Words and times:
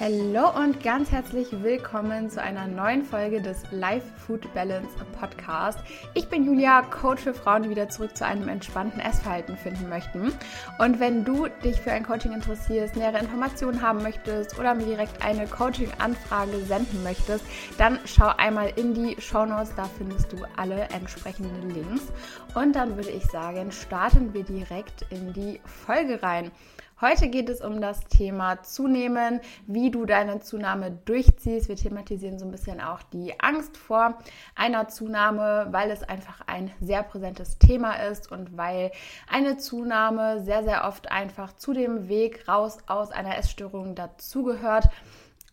Hallo 0.00 0.56
und 0.56 0.80
ganz 0.84 1.10
herzlich 1.10 1.48
willkommen 1.50 2.30
zu 2.30 2.40
einer 2.40 2.68
neuen 2.68 3.02
Folge 3.02 3.42
des 3.42 3.64
Life 3.72 4.06
Food 4.16 4.54
Balance 4.54 4.94
Podcast. 5.18 5.80
Ich 6.14 6.28
bin 6.28 6.44
Julia, 6.44 6.82
Coach 6.82 7.22
für 7.22 7.34
Frauen, 7.34 7.64
die 7.64 7.70
wieder 7.70 7.88
zurück 7.88 8.16
zu 8.16 8.24
einem 8.24 8.48
entspannten 8.48 9.00
Essverhalten 9.00 9.56
finden 9.56 9.88
möchten. 9.88 10.32
Und 10.78 11.00
wenn 11.00 11.24
du 11.24 11.48
dich 11.64 11.80
für 11.80 11.90
ein 11.90 12.06
Coaching 12.06 12.32
interessierst, 12.32 12.94
nähere 12.94 13.18
Informationen 13.18 13.82
haben 13.82 14.00
möchtest 14.04 14.56
oder 14.56 14.72
mir 14.72 14.86
direkt 14.86 15.20
eine 15.24 15.48
Coaching-Anfrage 15.48 16.60
senden 16.60 17.02
möchtest, 17.02 17.44
dann 17.76 17.98
schau 18.04 18.28
einmal 18.36 18.72
in 18.76 18.94
die 18.94 19.20
Show 19.20 19.46
Notes, 19.46 19.74
da 19.74 19.90
findest 19.98 20.32
du 20.32 20.36
alle 20.56 20.82
entsprechenden 20.90 21.70
Links. 21.70 22.12
Und 22.54 22.76
dann 22.76 22.94
würde 22.94 23.10
ich 23.10 23.24
sagen, 23.24 23.72
starten 23.72 24.32
wir 24.32 24.44
direkt 24.44 25.06
in 25.10 25.32
die 25.32 25.60
Folge 25.64 26.22
rein. 26.22 26.52
Heute 27.00 27.28
geht 27.28 27.48
es 27.48 27.60
um 27.60 27.80
das 27.80 28.00
Thema 28.08 28.60
Zunehmen, 28.64 29.40
wie 29.68 29.92
du 29.92 30.04
deine 30.04 30.40
Zunahme 30.40 30.90
durchziehst. 31.04 31.68
Wir 31.68 31.76
thematisieren 31.76 32.40
so 32.40 32.44
ein 32.44 32.50
bisschen 32.50 32.80
auch 32.80 33.02
die 33.02 33.38
Angst 33.38 33.76
vor 33.76 34.18
einer 34.56 34.88
Zunahme, 34.88 35.68
weil 35.70 35.92
es 35.92 36.02
einfach 36.02 36.40
ein 36.48 36.72
sehr 36.80 37.04
präsentes 37.04 37.56
Thema 37.58 37.92
ist 37.92 38.32
und 38.32 38.56
weil 38.56 38.90
eine 39.30 39.58
Zunahme 39.58 40.42
sehr, 40.42 40.64
sehr 40.64 40.88
oft 40.88 41.08
einfach 41.08 41.54
zu 41.54 41.72
dem 41.72 42.08
Weg 42.08 42.48
raus 42.48 42.78
aus 42.88 43.12
einer 43.12 43.38
Essstörung 43.38 43.94
dazugehört 43.94 44.88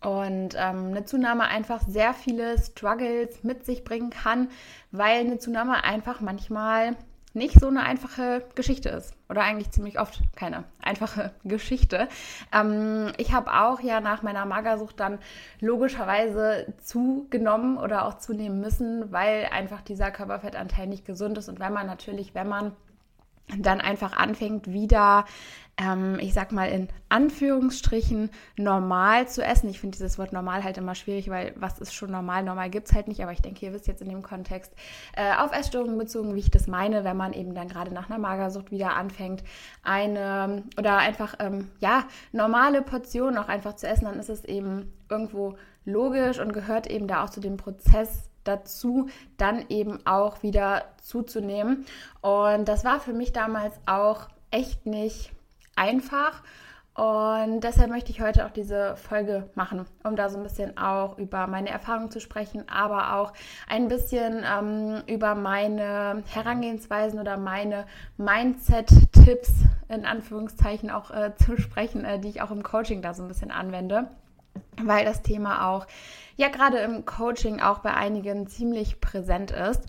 und 0.02 0.56
ähm, 0.56 0.88
eine 0.88 1.06
Zunahme 1.06 1.44
einfach 1.44 1.82
sehr 1.82 2.16
viele 2.16 2.58
Struggles 2.60 3.44
mit 3.44 3.68
sich 3.68 3.84
bringen 3.84 4.10
kann, 4.10 4.50
weil 4.90 5.20
eine 5.20 5.38
Zunahme 5.38 5.84
einfach 5.84 6.22
manchmal 6.22 6.96
nicht 7.36 7.60
so 7.60 7.68
eine 7.68 7.84
einfache 7.84 8.44
Geschichte 8.56 8.90
ist. 8.90 9.14
Oder 9.30 9.42
eigentlich 9.42 9.72
ziemlich 9.72 10.00
oft 10.00 10.22
keine 10.36 10.64
einfache 10.82 11.32
Geschichte. 11.44 12.08
Ähm, 12.54 13.12
ich 13.18 13.34
habe 13.34 13.54
auch 13.54 13.82
ja 13.82 14.02
nach 14.02 14.22
meiner 14.24 14.46
Magersucht 14.46 15.00
dann 15.00 15.20
logischerweise 15.60 16.74
zugenommen 16.82 17.78
oder 17.78 18.06
auch 18.06 18.18
zunehmen 18.18 18.62
müssen, 18.62 19.12
weil 19.12 19.50
einfach 19.52 19.82
dieser 19.82 20.12
Körperfettanteil 20.12 20.88
nicht 20.88 21.06
gesund 21.06 21.38
ist. 21.38 21.50
Und 21.50 21.60
wenn 21.60 21.74
man 21.74 21.88
natürlich, 21.88 22.34
wenn 22.34 22.48
man 22.48 22.72
dann 23.58 23.80
einfach 23.80 24.18
anfängt, 24.18 24.72
wieder, 24.72 25.26
ähm, 25.78 26.18
ich 26.20 26.34
sag 26.34 26.52
mal 26.52 26.70
in 26.70 26.88
Anführungsstrichen, 27.10 28.30
normal 28.58 29.28
zu 29.28 29.44
essen. 29.44 29.70
Ich 29.70 29.80
finde 29.80 29.98
dieses 29.98 30.18
Wort 30.18 30.34
normal 30.34 30.64
halt 30.64 30.78
immer 30.78 30.96
schwierig, 30.96 31.30
weil 31.30 31.54
was 31.56 31.80
ist 31.80 31.94
schon 31.94 32.12
normal? 32.12 32.44
Normal 32.44 32.70
gibt 32.70 32.88
es 32.88 32.94
halt 32.94 33.08
nicht, 33.08 33.22
aber 33.22 33.34
ich 33.34 33.42
denke, 33.42 33.66
ihr 33.66 33.74
wisst 33.74 33.88
jetzt 33.88 34.02
in 34.02 34.10
dem 34.10 34.24
Kontext 34.24 34.74
äh, 35.16 35.36
auf 35.36 35.52
Essstörungen 35.52 35.98
bezogen, 35.98 36.34
wie 36.34 36.40
ich 36.40 36.52
das 36.52 36.68
meine, 36.68 37.04
wenn 37.04 37.18
man 37.18 37.34
eben 37.34 37.54
dann 37.54 37.68
gerade 37.68 37.94
nach 37.94 38.10
einer 38.10 38.20
Magersucht 38.20 38.72
wieder 38.72 38.96
anfängt, 38.96 39.44
eine 39.84 40.64
oder 40.78 40.98
einfach, 40.98 41.36
ähm, 41.40 41.70
ja, 41.80 42.06
normale 42.32 42.82
Portionen 42.82 43.38
auch 43.38 43.48
einfach 43.48 43.76
zu 43.76 43.88
essen, 43.88 44.06
dann 44.06 44.20
ist 44.20 44.30
es 44.30 44.44
eben 44.46 44.92
irgendwo 45.10 45.56
logisch 45.86 46.40
und 46.40 46.52
gehört 46.52 46.88
eben 46.88 47.08
da 47.08 47.24
auch 47.24 47.30
zu 47.30 47.40
dem 47.40 47.58
Prozess 47.58 48.30
dazu, 48.46 49.10
dann 49.38 49.66
eben 49.70 50.06
auch 50.06 50.44
wieder 50.44 50.86
zuzunehmen. 51.02 51.86
Und 52.22 52.68
das 52.68 52.86
war 52.86 53.00
für 53.00 53.14
mich 53.14 53.34
damals 53.34 53.76
auch 53.86 54.30
echt 54.52 54.86
nicht 54.86 55.32
einfach. 55.76 56.42
Und 56.96 57.60
deshalb 57.60 57.90
möchte 57.90 58.12
ich 58.12 58.22
heute 58.22 58.46
auch 58.46 58.52
diese 58.52 58.96
Folge 58.96 59.50
machen, 59.54 59.86
um 60.06 60.16
da 60.16 60.30
so 60.30 60.38
ein 60.38 60.44
bisschen 60.44 60.78
auch 60.78 61.18
über 61.18 61.46
meine 61.46 61.70
Erfahrungen 61.70 62.10
zu 62.10 62.22
sprechen, 62.22 62.70
aber 62.70 63.18
auch 63.18 63.34
ein 63.68 63.90
bisschen 63.90 64.46
ähm, 64.50 65.04
über 65.06 65.36
meine 65.36 66.24
Herangehensweisen 66.28 67.20
oder 67.20 67.36
meine 67.36 67.86
Mindset-Tipps 68.16 69.52
in 69.90 70.06
Anführungszeichen 70.06 70.90
auch 70.90 71.12
äh, 71.12 71.34
zu 71.36 71.58
sprechen, 71.58 72.06
äh, 72.06 72.18
die 72.18 72.30
ich 72.30 72.42
auch 72.42 72.52
im 72.52 72.64
Coaching 72.64 73.02
da 73.02 73.14
so 73.14 73.24
ein 73.24 73.28
bisschen 73.28 73.52
anwende, 73.52 74.08
weil 74.82 75.06
das 75.06 75.22
Thema 75.22 75.70
auch 75.70 75.88
ja 76.38 76.50
gerade 76.50 76.80
im 76.80 77.06
Coaching 77.06 77.62
auch 77.62 77.80
bei 77.80 77.94
einigen 77.94 78.48
ziemlich 78.48 79.00
präsent 79.00 79.52
ist. 79.52 79.84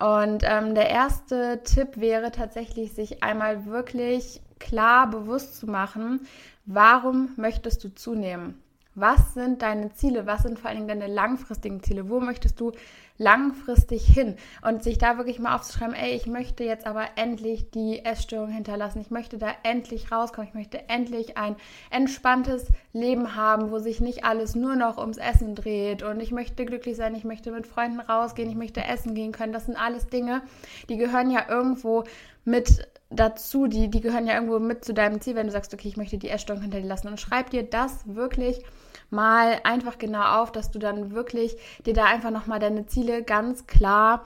Und 0.00 0.42
ähm, 0.44 0.74
der 0.74 0.90
erste 0.90 1.62
Tipp 1.62 1.96
wäre 1.96 2.32
tatsächlich, 2.32 2.92
sich 2.92 3.22
einmal 3.22 3.66
wirklich 3.66 4.40
klar 4.58 5.08
bewusst 5.08 5.56
zu 5.56 5.66
machen, 5.66 6.26
warum 6.66 7.30
möchtest 7.36 7.84
du 7.84 7.94
zunehmen? 7.94 8.60
Was 8.94 9.34
sind 9.34 9.62
deine 9.62 9.92
Ziele? 9.92 10.26
Was 10.26 10.42
sind 10.42 10.58
vor 10.58 10.70
allen 10.70 10.86
Dingen 10.86 11.00
deine 11.00 11.12
langfristigen 11.12 11.82
Ziele? 11.82 12.08
Wo 12.08 12.20
möchtest 12.20 12.60
du 12.60 12.72
langfristig 13.18 14.06
hin? 14.06 14.36
Und 14.62 14.84
sich 14.84 14.98
da 14.98 15.16
wirklich 15.18 15.40
mal 15.40 15.56
aufzuschreiben, 15.56 15.94
ey, 15.94 16.14
ich 16.14 16.26
möchte 16.26 16.62
jetzt 16.62 16.86
aber 16.86 17.04
endlich 17.16 17.70
die 17.70 18.04
Essstörung 18.04 18.50
hinterlassen. 18.50 19.00
Ich 19.00 19.10
möchte 19.10 19.36
da 19.36 19.48
endlich 19.64 20.12
rauskommen. 20.12 20.48
Ich 20.48 20.54
möchte 20.54 20.88
endlich 20.88 21.36
ein 21.36 21.56
entspanntes 21.90 22.66
Leben 22.92 23.34
haben, 23.34 23.72
wo 23.72 23.78
sich 23.80 24.00
nicht 24.00 24.24
alles 24.24 24.54
nur 24.54 24.76
noch 24.76 24.98
ums 24.98 25.18
Essen 25.18 25.56
dreht. 25.56 26.04
Und 26.04 26.20
ich 26.20 26.30
möchte 26.30 26.64
glücklich 26.64 26.96
sein. 26.96 27.16
Ich 27.16 27.24
möchte 27.24 27.50
mit 27.50 27.66
Freunden 27.66 27.98
rausgehen. 27.98 28.48
Ich 28.48 28.56
möchte 28.56 28.84
essen 28.84 29.14
gehen 29.14 29.32
können. 29.32 29.52
Das 29.52 29.66
sind 29.66 29.76
alles 29.76 30.06
Dinge, 30.06 30.42
die 30.88 30.96
gehören 30.96 31.30
ja 31.30 31.48
irgendwo 31.48 32.04
mit 32.44 32.86
dazu, 33.14 33.66
die, 33.66 33.88
die 33.88 34.00
gehören 34.00 34.26
ja 34.26 34.34
irgendwo 34.34 34.58
mit 34.58 34.84
zu 34.84 34.94
deinem 34.94 35.20
Ziel, 35.20 35.34
wenn 35.34 35.46
du 35.46 35.52
sagst, 35.52 35.72
okay, 35.74 35.88
ich 35.88 35.96
möchte 35.96 36.18
die 36.18 36.28
Essstörung 36.28 36.62
hinter 36.62 36.80
dir 36.80 36.86
lassen. 36.86 37.08
Und 37.08 37.20
schreib 37.20 37.50
dir 37.50 37.62
das 37.62 38.00
wirklich 38.06 38.62
mal 39.10 39.60
einfach 39.64 39.98
genau 39.98 40.42
auf, 40.42 40.52
dass 40.52 40.70
du 40.70 40.78
dann 40.78 41.12
wirklich 41.12 41.56
dir 41.86 41.94
da 41.94 42.04
einfach 42.04 42.30
nochmal 42.30 42.58
deine 42.58 42.86
Ziele 42.86 43.22
ganz 43.22 43.66
klar 43.66 44.24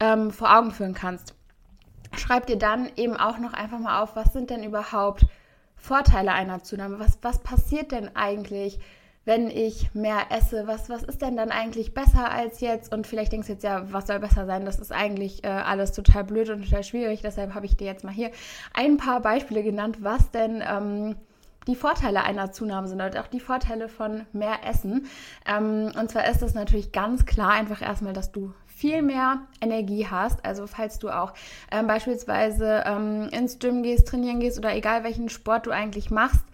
ähm, 0.00 0.30
vor 0.30 0.56
Augen 0.56 0.70
führen 0.70 0.94
kannst. 0.94 1.34
Schreib 2.16 2.46
dir 2.46 2.56
dann 2.56 2.90
eben 2.96 3.16
auch 3.16 3.38
noch 3.38 3.52
einfach 3.52 3.78
mal 3.78 4.02
auf, 4.02 4.16
was 4.16 4.32
sind 4.32 4.50
denn 4.50 4.64
überhaupt 4.64 5.26
Vorteile 5.76 6.32
einer 6.32 6.62
Zunahme? 6.62 6.98
Was, 6.98 7.18
was 7.22 7.38
passiert 7.38 7.92
denn 7.92 8.14
eigentlich, 8.16 8.78
wenn 9.24 9.50
ich 9.50 9.94
mehr 9.94 10.26
esse? 10.30 10.66
Was, 10.66 10.88
was 10.88 11.02
ist 11.02 11.22
denn 11.22 11.36
dann 11.36 11.50
eigentlich 11.50 11.94
besser 11.94 12.30
als 12.30 12.60
jetzt? 12.60 12.92
Und 12.92 13.06
vielleicht 13.06 13.32
denkst 13.32 13.48
du 13.48 13.52
jetzt, 13.52 13.64
ja, 13.64 13.92
was 13.92 14.06
soll 14.06 14.18
besser 14.18 14.46
sein? 14.46 14.64
Das 14.64 14.78
ist 14.78 14.92
eigentlich 14.92 15.44
äh, 15.44 15.48
alles 15.48 15.92
total 15.92 16.24
blöd 16.24 16.48
und 16.50 16.64
total 16.64 16.84
schwierig. 16.84 17.20
Deshalb 17.22 17.54
habe 17.54 17.66
ich 17.66 17.76
dir 17.76 17.86
jetzt 17.86 18.04
mal 18.04 18.12
hier 18.12 18.30
ein 18.74 18.96
paar 18.96 19.20
Beispiele 19.20 19.62
genannt, 19.62 19.98
was 20.00 20.30
denn 20.30 20.62
ähm, 20.66 21.16
die 21.66 21.76
Vorteile 21.76 22.24
einer 22.24 22.52
Zunahme 22.52 22.88
sind 22.88 23.00
oder 23.00 23.20
auch 23.20 23.26
die 23.26 23.40
Vorteile 23.40 23.88
von 23.88 24.26
mehr 24.32 24.64
Essen. 24.66 25.06
Ähm, 25.46 25.92
und 25.98 26.10
zwar 26.10 26.28
ist 26.28 26.40
das 26.40 26.54
natürlich 26.54 26.92
ganz 26.92 27.26
klar 27.26 27.50
einfach 27.50 27.82
erstmal, 27.82 28.14
dass 28.14 28.32
du 28.32 28.54
viel 28.66 29.02
mehr 29.02 29.42
Energie 29.60 30.06
hast. 30.10 30.44
Also 30.44 30.66
falls 30.66 30.98
du 30.98 31.10
auch 31.10 31.34
ähm, 31.70 31.86
beispielsweise 31.86 32.84
ähm, 32.86 33.28
ins 33.30 33.58
Gym 33.58 33.82
gehst, 33.82 34.08
trainieren 34.08 34.40
gehst 34.40 34.58
oder 34.58 34.74
egal 34.74 35.04
welchen 35.04 35.28
Sport 35.28 35.66
du 35.66 35.70
eigentlich 35.70 36.10
machst, 36.10 36.44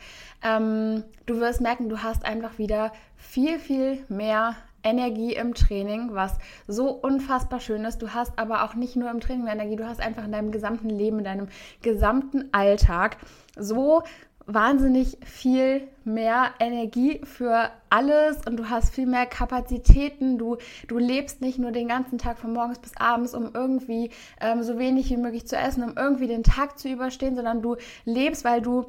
ähm, 0.43 1.05
du 1.27 1.41
wirst 1.41 1.61
merken, 1.61 1.89
du 1.89 2.03
hast 2.03 2.25
einfach 2.25 2.59
wieder 2.59 2.93
viel, 3.17 3.59
viel 3.59 4.05
mehr 4.09 4.57
Energie 4.83 5.35
im 5.35 5.55
Training, 5.55 6.11
was 6.13 6.39
so 6.69 6.91
unfassbar 6.91 7.61
schön 7.61 7.85
ist. 7.85 7.99
Du 7.99 8.15
hast 8.15 8.39
aber 8.39 8.63
auch 8.63 8.75
nicht 8.75 8.95
nur 8.95 9.11
im 9.11 9.21
Training 9.21 9.45
mehr 9.45 9.55
Energie, 9.55 9.77
du 9.77 9.87
hast 9.87 10.01
einfach 10.01 10.25
in 10.25 10.33
deinem 10.33 10.53
gesamten 10.53 10.89
Leben, 10.89 11.19
in 11.19 11.25
deinem 11.25 11.49
gesamten 11.83 12.49
Alltag 12.53 13.17
so 13.57 14.03
wahnsinnig 14.47 15.19
viel 15.25 15.89
mehr 16.05 16.53
Energie 16.61 17.21
für 17.25 17.69
alles 17.91 18.39
und 18.47 18.57
du 18.57 18.71
hast 18.71 18.95
viel 18.95 19.07
mehr 19.07 19.27
Kapazitäten. 19.27 20.39
Du, 20.39 20.57
du 20.87 20.99
lebst 20.99 21.41
nicht 21.41 21.59
nur 21.59 21.73
den 21.73 21.89
ganzen 21.89 22.19
Tag 22.19 22.39
von 22.39 22.53
morgens 22.53 22.79
bis 22.79 22.97
abends, 22.97 23.35
um 23.35 23.51
irgendwie 23.55 24.11
ähm, 24.41 24.63
so 24.63 24.79
wenig 24.79 25.11
wie 25.11 25.17
möglich 25.17 25.49
zu 25.49 25.57
essen, 25.57 25.83
um 25.83 25.95
irgendwie 25.97 26.29
den 26.29 26.45
Tag 26.45 26.79
zu 26.79 26.89
überstehen, 26.89 27.35
sondern 27.35 27.61
du 27.61 27.77
lebst, 28.05 28.45
weil 28.45 28.63
du 28.63 28.87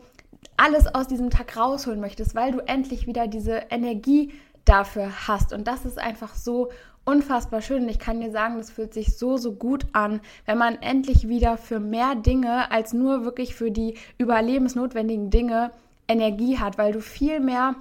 alles 0.58 0.88
aus 0.88 1.08
diesem 1.08 1.30
Tag 1.30 1.56
rausholen 1.56 2.00
möchtest, 2.00 2.36
weil 2.36 2.52
du 2.52 2.60
endlich 2.60 3.08
wieder 3.08 3.28
diese 3.28 3.64
Energie 3.70 4.34
dafür 4.66 5.28
hast. 5.28 5.54
Und 5.54 5.68
das 5.68 5.86
ist 5.86 6.00
einfach 6.00 6.36
so 6.36 6.70
unfassbar 7.06 7.62
schön. 7.62 7.84
Und 7.84 7.90
ich 7.90 8.00
kann 8.00 8.20
dir 8.20 8.32
sagen, 8.32 8.58
das 8.58 8.70
fühlt 8.70 8.94
sich 8.94 9.18
so, 9.18 9.38
so 9.38 9.54
gut 9.54 9.86
an, 9.94 10.20
wenn 10.46 10.58
man 10.58 10.82
endlich 10.82 11.28
wieder 11.28 11.58
für 11.58 11.80
mehr 11.80 12.16
Dinge 12.16 12.70
als 12.72 12.94
nur 12.94 13.24
wirklich 13.24 13.56
für 13.56 13.72
die 13.72 13.96
überlebensnotwendigen 14.18 15.30
Dinge 15.30 15.72
Energie 16.08 16.58
hat, 16.58 16.78
weil 16.78 16.92
du 16.92 17.02
viel 17.02 17.40
mehr 17.40 17.76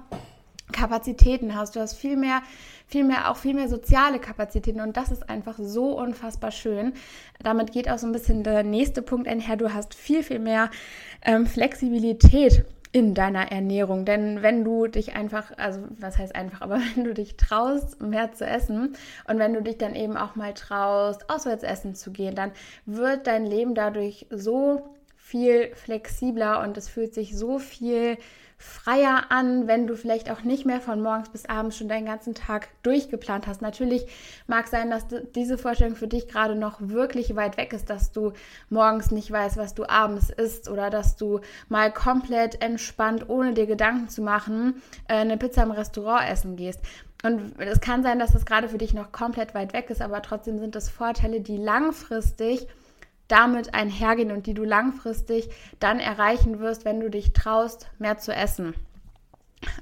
Kapazitäten 0.71 1.55
hast. 1.55 1.75
Du 1.75 1.79
hast 1.79 1.95
viel 1.95 2.17
mehr, 2.17 2.41
viel 2.87 3.03
mehr, 3.03 3.29
auch 3.29 3.35
viel 3.35 3.53
mehr 3.53 3.67
soziale 3.67 4.17
Kapazitäten 4.17 4.79
und 4.79 4.95
das 4.95 5.11
ist 5.11 5.29
einfach 5.29 5.57
so 5.59 5.97
unfassbar 5.99 6.51
schön. 6.51 6.93
Damit 7.43 7.73
geht 7.73 7.89
auch 7.89 7.97
so 7.97 8.07
ein 8.07 8.13
bisschen 8.13 8.43
der 8.43 8.63
nächste 8.63 9.01
Punkt 9.01 9.27
einher. 9.27 9.57
Du 9.57 9.73
hast 9.73 9.93
viel, 9.93 10.23
viel 10.23 10.39
mehr 10.39 10.71
ähm, 11.23 11.45
Flexibilität 11.45 12.63
in 12.93 13.13
deiner 13.13 13.51
Ernährung. 13.51 14.05
Denn 14.05 14.41
wenn 14.41 14.63
du 14.63 14.87
dich 14.87 15.15
einfach, 15.15 15.51
also 15.57 15.81
was 15.99 16.17
heißt 16.17 16.33
einfach, 16.33 16.61
aber 16.61 16.79
wenn 16.95 17.03
du 17.03 17.13
dich 17.13 17.35
traust, 17.35 18.01
mehr 18.01 18.31
zu 18.31 18.45
essen 18.45 18.95
und 19.27 19.37
wenn 19.37 19.53
du 19.53 19.61
dich 19.61 19.77
dann 19.77 19.93
eben 19.93 20.15
auch 20.15 20.35
mal 20.35 20.53
traust, 20.53 21.29
auswärts 21.29 21.63
essen 21.63 21.93
zu 21.93 22.11
gehen, 22.11 22.35
dann 22.35 22.51
wird 22.85 23.27
dein 23.27 23.45
Leben 23.45 23.75
dadurch 23.75 24.27
so 24.29 24.95
viel 25.17 25.75
flexibler 25.75 26.61
und 26.61 26.77
es 26.77 26.87
fühlt 26.87 27.13
sich 27.13 27.37
so 27.37 27.59
viel 27.59 28.17
freier 28.59 29.25
an, 29.29 29.67
wenn 29.67 29.85
du 29.85 29.95
vielleicht 29.95 30.31
auch 30.31 30.41
nicht 30.41 30.65
mehr 30.65 30.81
von 30.81 30.99
morgens 31.01 31.29
bis 31.29 31.45
abends 31.45 31.77
schon 31.77 31.87
deinen 31.87 32.07
ganzen 32.07 32.33
Tag 32.33 32.69
durchgeplant 32.81 33.45
hast. 33.45 33.61
Natürlich 33.61 34.07
mag 34.47 34.67
sein, 34.67 34.89
dass 34.89 35.05
diese 35.35 35.59
Vorstellung 35.59 35.95
für 35.95 36.07
dich 36.07 36.27
gerade 36.27 36.55
noch 36.55 36.77
wirklich 36.81 37.35
weit 37.35 37.57
weg 37.57 37.71
ist, 37.73 37.89
dass 37.91 38.11
du 38.11 38.33
morgens 38.69 39.11
nicht 39.11 39.31
weißt, 39.31 39.57
was 39.57 39.75
du 39.75 39.87
abends 39.87 40.31
isst 40.31 40.69
oder 40.69 40.89
dass 40.89 41.15
du 41.15 41.39
mal 41.69 41.93
komplett 41.93 42.61
entspannt, 42.61 43.29
ohne 43.29 43.53
dir 43.53 43.67
Gedanken 43.67 44.09
zu 44.09 44.23
machen, 44.23 44.81
äh, 45.07 45.15
eine 45.15 45.37
Pizza 45.37 45.61
im 45.61 45.71
Restaurant 45.71 46.27
essen 46.27 46.55
gehst. 46.55 46.81
Und 47.23 47.59
es 47.59 47.79
kann 47.79 48.03
sein, 48.03 48.19
dass 48.19 48.33
das 48.33 48.45
gerade 48.45 48.69
für 48.69 48.77
dich 48.77 48.93
noch 48.93 49.11
komplett 49.11 49.53
weit 49.53 49.73
weg 49.73 49.89
ist, 49.89 50.01
aber 50.01 50.21
trotzdem 50.21 50.59
sind 50.59 50.75
das 50.75 50.89
Vorteile, 50.89 51.41
die 51.41 51.57
langfristig 51.57 52.67
damit 53.27 53.73
einhergehen 53.73 54.31
und 54.31 54.47
die 54.47 54.53
du 54.53 54.63
langfristig 54.63 55.49
dann 55.79 55.99
erreichen 55.99 56.59
wirst, 56.59 56.85
wenn 56.85 56.99
du 56.99 57.09
dich 57.09 57.33
traust, 57.33 57.87
mehr 57.99 58.17
zu 58.17 58.33
essen. 58.33 58.73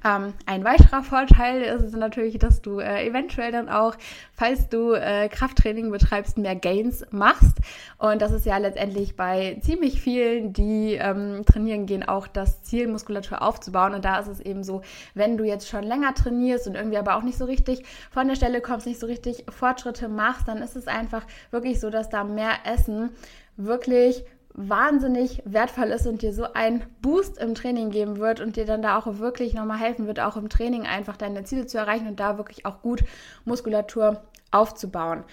Ähm, 0.03 0.33
ein 0.45 0.63
weiterer 0.63 1.03
Vorteil 1.03 1.61
ist 1.61 1.95
natürlich, 1.95 2.37
dass 2.37 2.61
du 2.61 2.79
äh, 2.79 3.07
eventuell 3.07 3.51
dann 3.51 3.69
auch, 3.69 3.95
falls 4.33 4.69
du 4.69 4.93
äh, 4.93 5.29
Krafttraining 5.29 5.91
betreibst, 5.91 6.37
mehr 6.37 6.55
Gains 6.55 7.05
machst. 7.11 7.57
Und 7.97 8.21
das 8.21 8.31
ist 8.31 8.45
ja 8.45 8.57
letztendlich 8.57 9.15
bei 9.15 9.57
ziemlich 9.61 10.01
vielen, 10.01 10.53
die 10.53 10.95
ähm, 10.95 11.43
trainieren 11.45 11.85
gehen, 11.85 12.07
auch 12.07 12.27
das 12.27 12.63
Ziel, 12.63 12.87
Muskulatur 12.87 13.41
aufzubauen. 13.41 13.93
Und 13.93 14.05
da 14.05 14.19
ist 14.19 14.27
es 14.27 14.39
eben 14.39 14.63
so, 14.63 14.81
wenn 15.13 15.37
du 15.37 15.43
jetzt 15.43 15.67
schon 15.67 15.83
länger 15.83 16.13
trainierst 16.13 16.67
und 16.67 16.75
irgendwie 16.75 16.97
aber 16.97 17.15
auch 17.15 17.23
nicht 17.23 17.37
so 17.37 17.45
richtig 17.45 17.83
von 18.11 18.27
der 18.27 18.35
Stelle 18.35 18.61
kommst, 18.61 18.87
nicht 18.87 18.99
so 18.99 19.07
richtig 19.07 19.45
Fortschritte 19.49 20.09
machst, 20.09 20.47
dann 20.47 20.57
ist 20.61 20.75
es 20.75 20.87
einfach 20.87 21.23
wirklich 21.51 21.79
so, 21.79 21.89
dass 21.89 22.09
da 22.09 22.23
mehr 22.23 22.53
Essen 22.65 23.11
wirklich 23.57 24.25
wahnsinnig 24.55 25.41
wertvoll 25.45 25.87
ist 25.87 26.07
und 26.07 26.21
dir 26.21 26.33
so 26.33 26.53
einen 26.53 26.83
Boost 27.01 27.37
im 27.37 27.55
Training 27.55 27.89
geben 27.89 28.17
wird 28.17 28.39
und 28.39 28.55
dir 28.55 28.65
dann 28.65 28.81
da 28.81 28.97
auch 28.97 29.19
wirklich 29.19 29.53
nochmal 29.53 29.79
helfen 29.79 30.07
wird, 30.07 30.19
auch 30.19 30.37
im 30.37 30.49
Training 30.49 30.85
einfach 30.85 31.17
deine 31.17 31.43
Ziele 31.43 31.65
zu 31.65 31.77
erreichen 31.77 32.07
und 32.07 32.19
da 32.19 32.37
wirklich 32.37 32.65
auch 32.65 32.81
gut 32.81 33.03
Muskulatur 33.43 34.21
aufzubauen. 34.51 35.23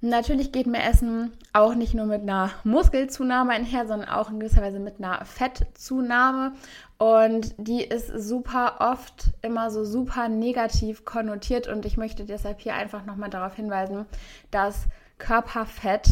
Natürlich 0.00 0.52
geht 0.52 0.68
mehr 0.68 0.88
Essen 0.88 1.32
auch 1.52 1.74
nicht 1.74 1.92
nur 1.92 2.06
mit 2.06 2.22
einer 2.22 2.52
Muskelzunahme 2.62 3.50
einher, 3.50 3.84
sondern 3.88 4.08
auch 4.08 4.30
in 4.30 4.38
gewisser 4.38 4.62
Weise 4.62 4.78
mit 4.78 4.98
einer 5.00 5.24
Fettzunahme. 5.24 6.52
Und 6.98 7.56
die 7.58 7.82
ist 7.82 8.06
super 8.06 8.76
oft 8.78 9.30
immer 9.42 9.72
so 9.72 9.84
super 9.84 10.28
negativ 10.28 11.04
konnotiert. 11.04 11.66
Und 11.66 11.84
ich 11.84 11.96
möchte 11.96 12.24
deshalb 12.24 12.60
hier 12.60 12.74
einfach 12.74 13.06
nochmal 13.06 13.30
darauf 13.30 13.56
hinweisen, 13.56 14.06
dass 14.52 14.86
Körperfett 15.18 16.10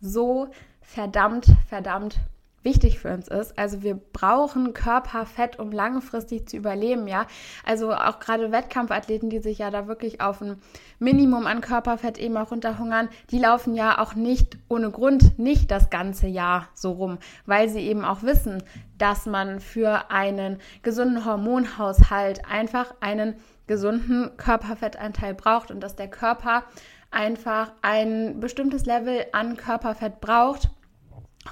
so 0.00 0.48
verdammt, 0.92 1.46
verdammt 1.68 2.18
wichtig 2.62 2.98
für 2.98 3.14
uns 3.14 3.28
ist. 3.28 3.58
Also 3.58 3.82
wir 3.82 3.94
brauchen 3.94 4.74
Körperfett, 4.74 5.58
um 5.58 5.72
langfristig 5.72 6.48
zu 6.48 6.56
überleben, 6.56 7.06
ja. 7.06 7.26
Also 7.64 7.94
auch 7.94 8.18
gerade 8.18 8.52
Wettkampfathleten, 8.52 9.30
die 9.30 9.38
sich 9.38 9.58
ja 9.58 9.70
da 9.70 9.86
wirklich 9.86 10.20
auf 10.20 10.42
ein 10.42 10.60
Minimum 10.98 11.46
an 11.46 11.62
Körperfett 11.62 12.18
eben 12.18 12.36
auch 12.36 12.50
runterhungern, 12.50 13.08
die 13.30 13.38
laufen 13.38 13.74
ja 13.74 13.98
auch 13.98 14.14
nicht 14.14 14.58
ohne 14.68 14.90
Grund 14.90 15.38
nicht 15.38 15.70
das 15.70 15.88
ganze 15.88 16.26
Jahr 16.26 16.68
so 16.74 16.92
rum, 16.92 17.18
weil 17.46 17.68
sie 17.68 17.80
eben 17.80 18.04
auch 18.04 18.22
wissen, 18.22 18.62
dass 18.98 19.24
man 19.24 19.60
für 19.60 20.10
einen 20.10 20.58
gesunden 20.82 21.24
Hormonhaushalt 21.24 22.42
einfach 22.50 22.94
einen 23.00 23.36
gesunden 23.68 24.36
Körperfettanteil 24.36 25.34
braucht 25.34 25.70
und 25.70 25.80
dass 25.80 25.96
der 25.96 26.08
Körper 26.08 26.64
einfach 27.10 27.72
ein 27.82 28.40
bestimmtes 28.40 28.84
Level 28.86 29.24
an 29.32 29.56
Körperfett 29.56 30.20
braucht, 30.20 30.68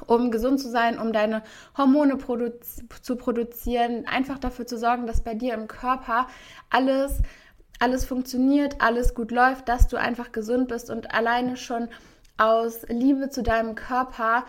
um 0.07 0.31
gesund 0.31 0.61
zu 0.61 0.71
sein, 0.71 0.99
um 0.99 1.13
deine 1.13 1.43
Hormone 1.77 2.17
produ 2.17 2.53
zu 3.03 3.17
produzieren, 3.17 4.07
einfach 4.07 4.39
dafür 4.39 4.67
zu 4.67 4.79
sorgen, 4.79 5.07
dass 5.07 5.23
bei 5.23 5.35
dir 5.35 5.55
im 5.55 5.67
Körper 5.67 6.27
alles 6.71 7.23
alles 7.81 8.05
funktioniert, 8.05 8.81
alles 8.81 9.15
gut 9.15 9.31
läuft, 9.31 9.69
dass 9.69 9.89
du 9.89 9.97
einfach 9.97 10.33
gesund 10.33 10.69
bist 10.69 10.91
und 10.91 11.15
alleine 11.15 11.57
schon 11.57 11.89
aus 12.37 12.83
Liebe 12.89 13.31
zu 13.31 13.43
deinem 13.43 13.75
Körper 13.75 14.45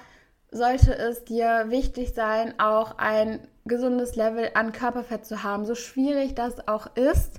sollte 0.51 0.95
es 0.95 1.25
dir 1.25 1.65
wichtig 1.69 2.13
sein, 2.13 2.59
auch 2.59 2.97
ein 2.97 3.47
gesundes 3.65 4.15
Level 4.15 4.49
an 4.55 4.71
Körperfett 4.71 5.25
zu 5.25 5.43
haben, 5.43 5.65
so 5.65 5.75
schwierig 5.75 6.33
das 6.33 6.67
auch 6.67 6.95
ist. 6.95 7.35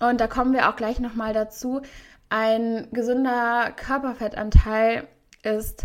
Und 0.00 0.20
da 0.20 0.26
kommen 0.26 0.52
wir 0.52 0.68
auch 0.68 0.76
gleich 0.76 0.98
nochmal 0.98 1.32
dazu. 1.32 1.82
Ein 2.28 2.88
gesunder 2.92 3.70
Körperfettanteil 3.76 5.06
ist 5.42 5.84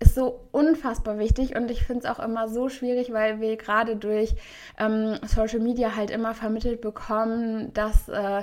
ist 0.00 0.14
so 0.14 0.40
unfassbar 0.52 1.18
wichtig 1.18 1.56
und 1.56 1.70
ich 1.70 1.84
finde 1.84 2.06
es 2.06 2.10
auch 2.10 2.22
immer 2.22 2.48
so 2.48 2.68
schwierig, 2.68 3.12
weil 3.12 3.40
wir 3.40 3.56
gerade 3.56 3.96
durch 3.96 4.34
ähm, 4.78 5.18
Social 5.26 5.60
Media 5.60 5.96
halt 5.96 6.10
immer 6.10 6.34
vermittelt 6.34 6.80
bekommen, 6.80 7.72
dass 7.74 8.08
äh, 8.08 8.42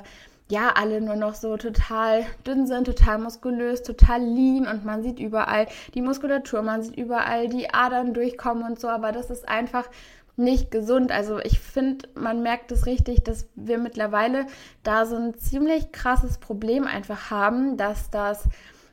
ja 0.49 0.73
alle 0.75 1.01
nur 1.01 1.15
noch 1.15 1.33
so 1.33 1.57
total 1.57 2.25
dünn 2.45 2.67
sind, 2.67 2.85
total 2.85 3.19
muskulös, 3.19 3.83
total 3.83 4.21
lean 4.21 4.67
und 4.67 4.85
man 4.85 5.01
sieht 5.01 5.19
überall 5.19 5.67
die 5.93 6.01
Muskulatur, 6.01 6.61
man 6.61 6.83
sieht 6.83 6.97
überall 6.97 7.47
die 7.47 7.73
Adern 7.73 8.13
durchkommen 8.13 8.63
und 8.63 8.79
so, 8.79 8.89
aber 8.89 9.11
das 9.11 9.29
ist 9.29 9.47
einfach 9.47 9.89
nicht 10.37 10.71
gesund. 10.71 11.11
Also 11.11 11.39
ich 11.39 11.59
finde, 11.59 12.07
man 12.15 12.41
merkt 12.41 12.71
es 12.71 12.85
richtig, 12.85 13.23
dass 13.23 13.47
wir 13.55 13.77
mittlerweile 13.77 14.45
da 14.83 15.05
so 15.05 15.15
ein 15.15 15.35
ziemlich 15.35 15.91
krasses 15.91 16.37
Problem 16.37 16.85
einfach 16.85 17.31
haben, 17.31 17.77
dass 17.77 18.09
das 18.09 18.45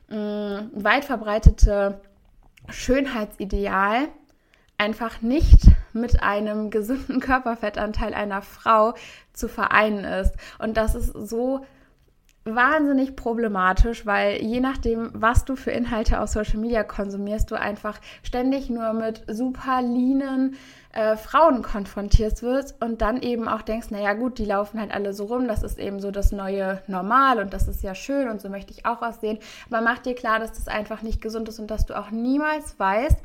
mh, 0.09 0.61
mm, 0.61 0.71
weit 0.83 1.05
verbreitete 1.05 2.01
Schönheitsideal 2.71 4.07
einfach 4.77 5.21
nicht 5.21 5.67
mit 5.93 6.23
einem 6.23 6.69
gesunden 6.69 7.19
Körperfettanteil 7.19 8.13
einer 8.13 8.41
Frau 8.41 8.93
zu 9.33 9.47
vereinen 9.47 10.05
ist. 10.05 10.33
Und 10.57 10.77
das 10.77 10.95
ist 10.95 11.13
so 11.29 11.65
wahnsinnig 12.45 13.15
problematisch, 13.15 14.05
weil 14.05 14.41
je 14.41 14.59
nachdem, 14.59 15.11
was 15.13 15.45
du 15.45 15.55
für 15.55 15.71
Inhalte 15.71 16.21
auf 16.21 16.29
Social 16.29 16.59
Media 16.59 16.83
konsumierst, 16.83 17.51
du 17.51 17.55
einfach 17.55 17.99
ständig 18.23 18.69
nur 18.69 18.93
mit 18.93 19.23
super 19.27 19.81
leanen 19.81 20.55
äh, 20.91 21.17
Frauen 21.17 21.61
konfrontiert 21.61 22.41
wirst 22.41 22.81
und 22.81 23.01
dann 23.01 23.21
eben 23.21 23.47
auch 23.47 23.61
denkst, 23.61 23.91
naja 23.91 24.13
gut, 24.13 24.39
die 24.39 24.45
laufen 24.45 24.79
halt 24.79 24.91
alle 24.91 25.13
so 25.13 25.25
rum, 25.25 25.47
das 25.47 25.61
ist 25.61 25.77
eben 25.77 25.99
so 25.99 26.09
das 26.09 26.31
neue 26.31 26.81
Normal 26.87 27.39
und 27.39 27.53
das 27.53 27.67
ist 27.67 27.83
ja 27.83 27.93
schön 27.93 28.27
und 28.27 28.41
so 28.41 28.49
möchte 28.49 28.73
ich 28.73 28.85
auch 28.85 29.01
aussehen. 29.01 29.37
Aber 29.69 29.81
mach 29.81 29.99
dir 29.99 30.15
klar, 30.15 30.39
dass 30.39 30.53
das 30.53 30.67
einfach 30.67 31.01
nicht 31.01 31.21
gesund 31.21 31.47
ist 31.47 31.59
und 31.59 31.69
dass 31.69 31.85
du 31.85 31.97
auch 31.97 32.09
niemals 32.09 32.79
weißt, 32.79 33.17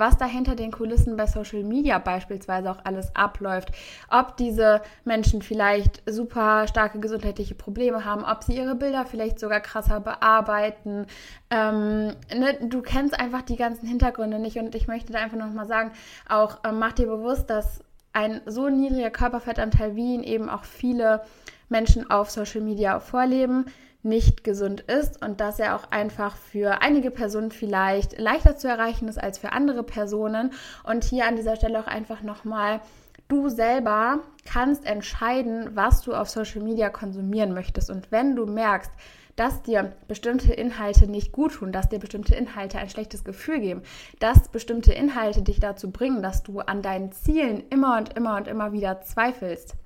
was 0.00 0.16
da 0.16 0.24
hinter 0.24 0.56
den 0.56 0.72
Kulissen 0.72 1.16
bei 1.16 1.26
Social 1.26 1.62
Media 1.62 1.98
beispielsweise 1.98 2.70
auch 2.70 2.78
alles 2.84 3.14
abläuft. 3.14 3.70
Ob 4.10 4.36
diese 4.36 4.80
Menschen 5.04 5.42
vielleicht 5.42 6.02
super 6.10 6.66
starke 6.66 6.98
gesundheitliche 6.98 7.54
Probleme 7.54 8.04
haben, 8.04 8.24
ob 8.24 8.42
sie 8.42 8.56
ihre 8.56 8.74
Bilder 8.74 9.04
vielleicht 9.04 9.38
sogar 9.38 9.60
krasser 9.60 10.00
bearbeiten. 10.00 11.06
Ähm, 11.50 12.14
ne, 12.34 12.58
du 12.62 12.82
kennst 12.82 13.18
einfach 13.18 13.42
die 13.42 13.56
ganzen 13.56 13.86
Hintergründe 13.86 14.38
nicht 14.38 14.56
und 14.56 14.74
ich 14.74 14.88
möchte 14.88 15.12
da 15.12 15.20
einfach 15.20 15.36
nochmal 15.36 15.66
sagen, 15.66 15.92
auch 16.28 16.64
äh, 16.64 16.72
mach 16.72 16.92
dir 16.92 17.06
bewusst, 17.06 17.50
dass 17.50 17.84
ein 18.12 18.40
so 18.46 18.68
niedriger 18.68 19.10
Körperfettanteil, 19.10 19.94
wie 19.94 20.14
ihn 20.14 20.22
eben 20.22 20.48
auch 20.48 20.64
viele 20.64 21.22
Menschen 21.68 22.10
auf 22.10 22.30
Social 22.30 22.60
Media 22.60 22.98
vorleben, 22.98 23.66
nicht 24.02 24.44
gesund 24.44 24.80
ist 24.80 25.22
und 25.22 25.40
dass 25.40 25.58
er 25.58 25.76
auch 25.76 25.90
einfach 25.90 26.36
für 26.36 26.80
einige 26.82 27.10
Personen 27.10 27.50
vielleicht 27.50 28.18
leichter 28.18 28.56
zu 28.56 28.68
erreichen 28.68 29.08
ist 29.08 29.22
als 29.22 29.38
für 29.38 29.52
andere 29.52 29.82
Personen. 29.82 30.52
Und 30.84 31.04
hier 31.04 31.26
an 31.26 31.36
dieser 31.36 31.56
Stelle 31.56 31.80
auch 31.80 31.86
einfach 31.86 32.22
nochmal, 32.22 32.80
du 33.28 33.48
selber 33.48 34.20
kannst 34.44 34.86
entscheiden, 34.86 35.70
was 35.74 36.02
du 36.02 36.14
auf 36.14 36.30
Social 36.30 36.62
Media 36.62 36.88
konsumieren 36.88 37.52
möchtest. 37.52 37.90
Und 37.90 38.10
wenn 38.10 38.36
du 38.36 38.46
merkst, 38.46 38.90
dass 39.36 39.62
dir 39.62 39.92
bestimmte 40.08 40.52
Inhalte 40.52 41.06
nicht 41.06 41.32
gut 41.32 41.54
tun, 41.54 41.72
dass 41.72 41.88
dir 41.88 41.98
bestimmte 41.98 42.34
Inhalte 42.34 42.78
ein 42.78 42.90
schlechtes 42.90 43.24
Gefühl 43.24 43.60
geben, 43.60 43.82
dass 44.18 44.48
bestimmte 44.48 44.92
Inhalte 44.92 45.42
dich 45.42 45.60
dazu 45.60 45.90
bringen, 45.90 46.22
dass 46.22 46.42
du 46.42 46.60
an 46.60 46.82
deinen 46.82 47.12
Zielen 47.12 47.62
immer 47.70 47.96
und 47.96 48.14
immer 48.16 48.36
und 48.36 48.48
immer 48.48 48.72
wieder 48.72 49.00
zweifelst, 49.00 49.76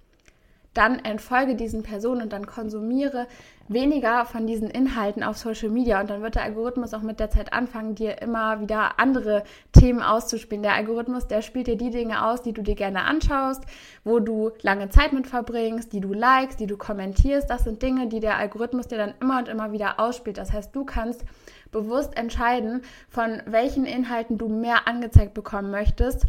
dann 0.75 0.99
entfolge 0.99 1.55
diesen 1.55 1.83
Personen 1.83 2.23
und 2.23 2.33
dann 2.33 2.47
konsumiere 2.47 3.27
weniger 3.69 4.27
von 4.27 4.47
diesen 4.47 4.69
Inhalten 4.69 5.23
auf 5.23 5.39
Social 5.39 5.71
Media 5.71 6.01
und 6.01 6.11
dann 6.11 6.23
wird 6.23 6.35
der 6.35 6.43
Algorithmus 6.43 6.93
auch 6.93 7.03
mit 7.03 7.19
der 7.19 7.31
Zeit 7.31 7.53
anfangen, 7.53 7.95
dir 7.95 8.21
immer 8.21 8.61
wieder 8.61 8.99
andere 8.99 9.45
Themen 9.73 10.03
auszuspielen. 10.03 10.63
Der 10.63 10.75
Algorithmus, 10.75 11.27
der 11.29 11.41
spielt 11.41 11.67
dir 11.67 11.77
die 11.77 11.91
Dinge 11.91 12.27
aus, 12.27 12.43
die 12.43 12.53
du 12.53 12.63
dir 12.63 12.75
gerne 12.75 13.05
anschaust, 13.05 13.65
wo 14.05 14.19
du 14.19 14.51
lange 14.61 14.91
Zeit 14.91 15.13
mit 15.13 15.27
verbringst, 15.27 15.93
die 15.93 16.01
du 16.01 16.13
likest, 16.13 16.61
die 16.61 16.67
du 16.67 16.77
kommentierst. 16.77 17.49
Das 17.49 17.65
sind 17.65 17.81
Dinge, 17.81 18.09
die 18.09 18.21
der 18.21 18.37
Algorithmus 18.37 18.89
dir 18.89 18.99
dann 18.99 19.15
immer 19.21 19.39
und 19.39 19.49
immer 19.49 19.73
wieder 19.73 19.99
ausspielt. 19.99 20.37
Das 20.37 20.53
heißt, 20.53 20.75
du 20.77 20.85
kannst 20.85 21.25
bewusst 21.73 22.17
entscheiden, 22.17 22.83
von 23.09 23.43
welchen 23.47 23.87
Inhalten 23.87 24.37
du 24.37 24.49
mehr 24.49 24.87
angezeigt 24.87 25.33
bekommen 25.33 25.71
möchtest 25.71 26.27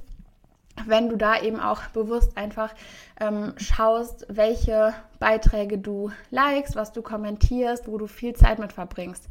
wenn 0.86 1.10
du 1.10 1.16
da 1.16 1.42
eben 1.42 1.60
auch 1.60 1.82
bewusst 1.88 2.38
einfach 2.38 2.74
ähm, 3.20 3.54
schaust, 3.58 4.26
welche 4.30 4.94
Beiträge 5.20 5.78
du 5.78 6.12
likest, 6.32 6.76
was 6.76 6.92
du 6.92 7.02
kommentierst, 7.02 7.88
wo 7.88 7.98
du 7.98 8.08
viel 8.08 8.34
Zeit 8.34 8.60
mit 8.60 8.74
verbringst. 8.74 9.28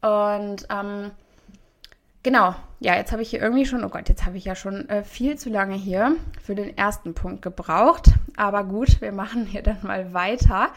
Und 0.00 0.66
ähm, 0.70 1.10
Genau, 2.24 2.54
ja, 2.80 2.96
jetzt 2.96 3.12
habe 3.12 3.20
ich 3.20 3.28
hier 3.28 3.42
irgendwie 3.42 3.66
schon, 3.66 3.84
oh 3.84 3.90
Gott, 3.90 4.08
jetzt 4.08 4.24
habe 4.24 4.38
ich 4.38 4.46
ja 4.46 4.54
schon 4.54 4.88
äh, 4.88 5.04
viel 5.04 5.36
zu 5.36 5.50
lange 5.50 5.74
hier 5.74 6.16
für 6.42 6.54
den 6.54 6.74
ersten 6.74 7.12
Punkt 7.12 7.42
gebraucht. 7.42 8.12
Aber 8.34 8.64
gut, 8.64 9.02
wir 9.02 9.12
machen 9.12 9.44
hier 9.44 9.60
dann 9.60 9.76
mal 9.82 10.14
weiter. 10.14 10.70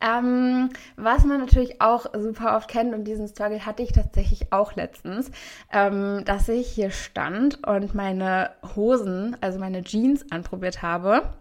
Ähm, 0.00 0.70
was 0.94 1.24
man 1.24 1.40
natürlich 1.40 1.80
auch 1.80 2.06
super 2.16 2.56
oft 2.56 2.70
kennt 2.70 2.94
und 2.94 3.02
diesen 3.02 3.26
Struggle 3.26 3.66
hatte 3.66 3.82
ich 3.82 3.90
tatsächlich 3.90 4.52
auch 4.52 4.76
letztens, 4.76 5.32
ähm, 5.72 6.22
dass 6.24 6.48
ich 6.48 6.68
hier 6.68 6.92
stand 6.92 7.66
und 7.66 7.96
meine 7.96 8.50
Hosen, 8.76 9.36
also 9.40 9.58
meine 9.58 9.82
Jeans 9.82 10.30
anprobiert 10.30 10.82
habe 10.82 11.32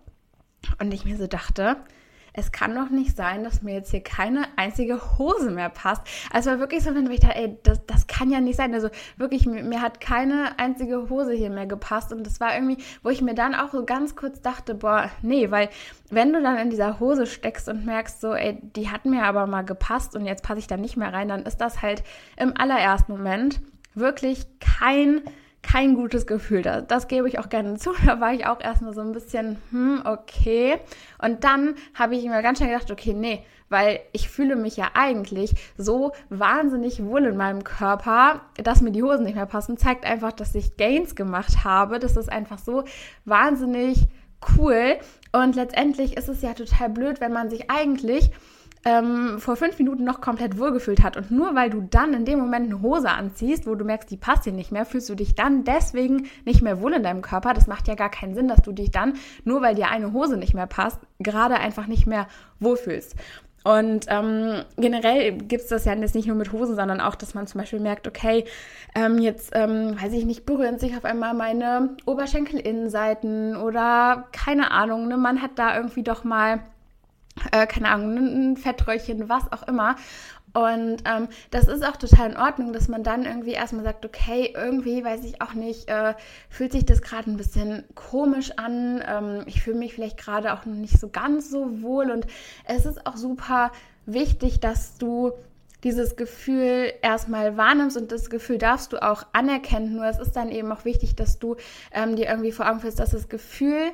und 0.79 0.91
ich 0.91 1.05
mir 1.05 1.17
so 1.17 1.27
dachte, 1.27 1.77
es 2.33 2.51
kann 2.51 2.73
doch 2.73 2.89
nicht 2.89 3.17
sein, 3.17 3.43
dass 3.43 3.61
mir 3.61 3.73
jetzt 3.73 3.91
hier 3.91 4.01
keine 4.01 4.45
einzige 4.55 5.17
Hose 5.17 5.51
mehr 5.51 5.69
passt. 5.69 6.01
Also 6.31 6.51
war 6.51 6.59
wirklich 6.59 6.83
so, 6.83 6.95
wenn 6.95 7.09
ich 7.11 7.19
dachte, 7.19 7.35
ey, 7.35 7.57
das, 7.63 7.85
das 7.85 8.07
kann 8.07 8.31
ja 8.31 8.39
nicht 8.39 8.55
sein. 8.55 8.73
Also 8.73 8.89
wirklich, 9.17 9.45
mir, 9.45 9.63
mir, 9.63 9.81
hat 9.81 9.99
keine 9.99 10.57
einzige 10.57 11.09
Hose 11.09 11.33
hier 11.33 11.49
mehr 11.49 11.65
gepasst. 11.65 12.13
Und 12.13 12.25
das 12.25 12.39
war 12.39 12.55
irgendwie, 12.55 12.77
wo 13.03 13.09
ich 13.09 13.21
mir 13.21 13.35
dann 13.35 13.53
auch 13.53 13.71
so 13.71 13.85
ganz 13.85 14.15
kurz 14.15 14.41
dachte, 14.41 14.75
boah, 14.75 15.09
nee, 15.21 15.51
weil 15.51 15.69
wenn 16.09 16.31
du 16.31 16.41
dann 16.41 16.57
in 16.57 16.69
dieser 16.69 16.99
Hose 16.99 17.25
steckst 17.25 17.67
und 17.67 17.85
merkst, 17.85 18.21
so, 18.21 18.33
ey, 18.33 18.59
die 18.61 18.89
hat 18.89 19.05
mir 19.05 19.23
aber 19.23 19.45
mal 19.45 19.63
gepasst 19.63 20.15
und 20.15 20.25
jetzt 20.25 20.43
passe 20.43 20.59
ich 20.59 20.67
da 20.67 20.77
nicht 20.77 20.95
mehr 20.95 21.11
rein, 21.11 21.27
dann 21.27 21.43
ist 21.43 21.57
das 21.57 21.81
halt 21.81 22.03
im 22.37 22.55
allerersten 22.55 23.11
Moment 23.11 23.59
wirklich 23.93 24.45
kein 24.59 25.21
kein 25.61 25.95
gutes 25.95 26.27
Gefühl. 26.27 26.61
Das, 26.61 26.85
das 26.87 27.07
gebe 27.07 27.27
ich 27.27 27.39
auch 27.39 27.49
gerne 27.49 27.77
zu. 27.77 27.91
Da 28.05 28.19
war 28.19 28.33
ich 28.33 28.45
auch 28.45 28.59
erstmal 28.61 28.93
so 28.93 29.01
ein 29.01 29.11
bisschen, 29.11 29.57
hm, 29.71 30.01
okay. 30.05 30.79
Und 31.21 31.43
dann 31.43 31.75
habe 31.93 32.15
ich 32.15 32.25
mir 32.25 32.41
ganz 32.41 32.57
schnell 32.57 32.71
gedacht, 32.71 32.91
okay, 32.91 33.13
nee, 33.13 33.43
weil 33.69 33.99
ich 34.11 34.29
fühle 34.29 34.55
mich 34.55 34.75
ja 34.75 34.91
eigentlich 34.95 35.53
so 35.77 36.11
wahnsinnig 36.29 37.03
wohl 37.03 37.25
in 37.25 37.37
meinem 37.37 37.63
Körper, 37.63 38.41
dass 38.55 38.81
mir 38.81 38.91
die 38.91 39.03
Hosen 39.03 39.23
nicht 39.23 39.35
mehr 39.35 39.45
passen, 39.45 39.77
zeigt 39.77 40.05
einfach, 40.05 40.33
dass 40.33 40.53
ich 40.55 40.75
Gains 40.77 41.15
gemacht 41.15 41.63
habe. 41.63 41.99
Das 41.99 42.17
ist 42.17 42.29
einfach 42.29 42.59
so 42.59 42.83
wahnsinnig 43.25 44.07
cool. 44.57 44.97
Und 45.31 45.55
letztendlich 45.55 46.17
ist 46.17 46.27
es 46.27 46.41
ja 46.41 46.53
total 46.53 46.89
blöd, 46.89 47.21
wenn 47.21 47.31
man 47.31 47.49
sich 47.49 47.71
eigentlich 47.71 48.31
ähm, 48.83 49.39
vor 49.39 49.55
fünf 49.55 49.77
Minuten 49.77 50.03
noch 50.03 50.21
komplett 50.21 50.57
wohlgefühlt 50.57 51.03
hat. 51.03 51.17
Und 51.17 51.31
nur 51.31 51.55
weil 51.55 51.69
du 51.69 51.81
dann 51.81 52.13
in 52.13 52.25
dem 52.25 52.39
Moment 52.39 52.65
eine 52.67 52.81
Hose 52.81 53.09
anziehst, 53.09 53.67
wo 53.67 53.75
du 53.75 53.85
merkst, 53.85 54.09
die 54.09 54.17
passt 54.17 54.45
dir 54.45 54.53
nicht 54.53 54.71
mehr, 54.71 54.85
fühlst 54.85 55.09
du 55.09 55.15
dich 55.15 55.35
dann 55.35 55.63
deswegen 55.63 56.27
nicht 56.45 56.61
mehr 56.61 56.81
wohl 56.81 56.93
in 56.93 57.03
deinem 57.03 57.21
Körper. 57.21 57.53
Das 57.53 57.67
macht 57.67 57.87
ja 57.87 57.95
gar 57.95 58.09
keinen 58.09 58.33
Sinn, 58.33 58.47
dass 58.47 58.61
du 58.61 58.71
dich 58.71 58.91
dann, 58.91 59.13
nur 59.43 59.61
weil 59.61 59.75
dir 59.75 59.89
eine 59.89 60.13
Hose 60.13 60.37
nicht 60.37 60.53
mehr 60.53 60.67
passt, 60.67 60.99
gerade 61.19 61.55
einfach 61.55 61.87
nicht 61.87 62.07
mehr 62.07 62.27
wohlfühlst. 62.59 63.15
Und 63.63 64.05
ähm, 64.07 64.63
generell 64.77 65.33
gibt 65.33 65.63
es 65.63 65.67
das 65.69 65.85
ja 65.85 65.93
jetzt 65.93 66.15
nicht 66.15 66.27
nur 66.27 66.35
mit 66.35 66.51
Hosen, 66.51 66.75
sondern 66.75 66.99
auch, 66.99 67.13
dass 67.13 67.35
man 67.35 67.45
zum 67.45 67.61
Beispiel 67.61 67.79
merkt, 67.79 68.07
okay, 68.07 68.45
ähm, 68.95 69.19
jetzt, 69.19 69.51
ähm, 69.53 69.95
weiß 70.01 70.13
ich 70.13 70.25
nicht, 70.25 70.47
berühren 70.47 70.79
sich 70.79 70.97
auf 70.97 71.05
einmal 71.05 71.35
meine 71.35 71.95
Oberschenkelinnenseiten 72.07 73.55
oder 73.55 74.27
keine 74.31 74.71
Ahnung, 74.71 75.07
ne, 75.07 75.17
man 75.17 75.43
hat 75.43 75.51
da 75.55 75.77
irgendwie 75.77 76.01
doch 76.01 76.23
mal 76.23 76.61
äh, 77.51 77.67
keine 77.67 77.89
Ahnung, 77.89 78.17
ein 78.51 78.57
Fettröllchen, 78.57 79.29
was 79.29 79.51
auch 79.51 79.67
immer. 79.67 79.95
Und 80.53 81.03
ähm, 81.05 81.29
das 81.49 81.67
ist 81.67 81.85
auch 81.85 81.95
total 81.95 82.31
in 82.31 82.37
Ordnung, 82.37 82.73
dass 82.73 82.89
man 82.89 83.03
dann 83.03 83.25
irgendwie 83.25 83.51
erstmal 83.51 83.85
sagt, 83.85 84.05
okay, 84.05 84.53
irgendwie 84.53 85.03
weiß 85.03 85.23
ich 85.23 85.41
auch 85.41 85.53
nicht, 85.53 85.87
äh, 85.89 86.13
fühlt 86.49 86.73
sich 86.73 86.85
das 86.85 87.01
gerade 87.01 87.31
ein 87.31 87.37
bisschen 87.37 87.85
komisch 87.95 88.51
an. 88.57 89.01
Ähm, 89.07 89.43
ich 89.45 89.61
fühle 89.61 89.77
mich 89.77 89.93
vielleicht 89.93 90.17
gerade 90.17 90.53
auch 90.53 90.65
noch 90.65 90.75
nicht 90.75 90.99
so 90.99 91.07
ganz 91.07 91.49
so 91.49 91.81
wohl. 91.81 92.11
Und 92.11 92.27
es 92.65 92.85
ist 92.85 93.07
auch 93.07 93.15
super 93.15 93.71
wichtig, 94.05 94.59
dass 94.59 94.97
du 94.97 95.31
dieses 95.83 96.15
Gefühl 96.15 96.93
erstmal 97.01 97.57
wahrnimmst 97.57 97.97
und 97.97 98.11
das 98.11 98.29
Gefühl 98.29 98.57
darfst 98.57 98.93
du 98.93 99.01
auch 99.01 99.25
anerkennen. 99.33 99.95
Nur 99.95 100.05
es 100.05 100.19
ist 100.19 100.35
dann 100.35 100.49
eben 100.49 100.71
auch 100.71 100.85
wichtig, 100.85 101.15
dass 101.15 101.39
du 101.39 101.55
ähm, 101.91 102.15
dir 102.15 102.27
irgendwie 102.27 102.51
vor 102.51 102.69
Augen 102.69 102.81
führst, 102.81 102.99
dass 102.99 103.11
das 103.11 103.29
Gefühl 103.29 103.91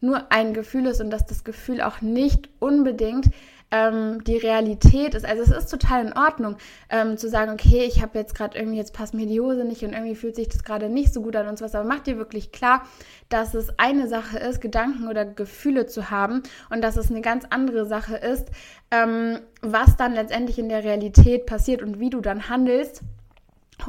nur 0.00 0.30
ein 0.30 0.54
Gefühl 0.54 0.86
ist 0.86 1.00
und 1.00 1.10
dass 1.10 1.26
das 1.26 1.44
Gefühl 1.44 1.80
auch 1.80 2.00
nicht 2.00 2.48
unbedingt 2.58 3.30
ähm, 3.70 4.22
die 4.24 4.36
Realität 4.36 5.14
ist. 5.14 5.24
Also 5.26 5.42
es 5.42 5.50
ist 5.50 5.70
total 5.70 6.06
in 6.06 6.12
Ordnung 6.12 6.56
ähm, 6.88 7.16
zu 7.16 7.28
sagen, 7.28 7.52
okay, 7.52 7.84
ich 7.84 8.00
habe 8.00 8.18
jetzt 8.18 8.34
gerade 8.34 8.56
irgendwie, 8.56 8.78
jetzt 8.78 8.94
passt 8.94 9.14
mir 9.14 9.26
die 9.26 9.40
Hose 9.40 9.64
nicht 9.64 9.82
und 9.82 9.92
irgendwie 9.92 10.14
fühlt 10.14 10.36
sich 10.36 10.48
das 10.48 10.62
gerade 10.62 10.88
nicht 10.88 11.12
so 11.12 11.22
gut 11.22 11.34
an 11.36 11.48
und 11.48 11.58
so 11.58 11.64
was. 11.64 11.74
Aber 11.74 11.88
mach 11.88 12.00
dir 12.00 12.16
wirklich 12.16 12.52
klar, 12.52 12.86
dass 13.28 13.54
es 13.54 13.76
eine 13.78 14.08
Sache 14.08 14.38
ist, 14.38 14.60
Gedanken 14.60 15.08
oder 15.08 15.24
Gefühle 15.24 15.86
zu 15.86 16.10
haben 16.10 16.42
und 16.70 16.82
dass 16.82 16.96
es 16.96 17.10
eine 17.10 17.22
ganz 17.22 17.44
andere 17.50 17.86
Sache 17.86 18.16
ist, 18.16 18.48
ähm, 18.90 19.40
was 19.62 19.96
dann 19.96 20.14
letztendlich 20.14 20.58
in 20.58 20.68
der 20.68 20.84
Realität 20.84 21.46
passiert 21.46 21.82
und 21.82 21.98
wie 21.98 22.10
du 22.10 22.20
dann 22.20 22.48
handelst. 22.48 23.02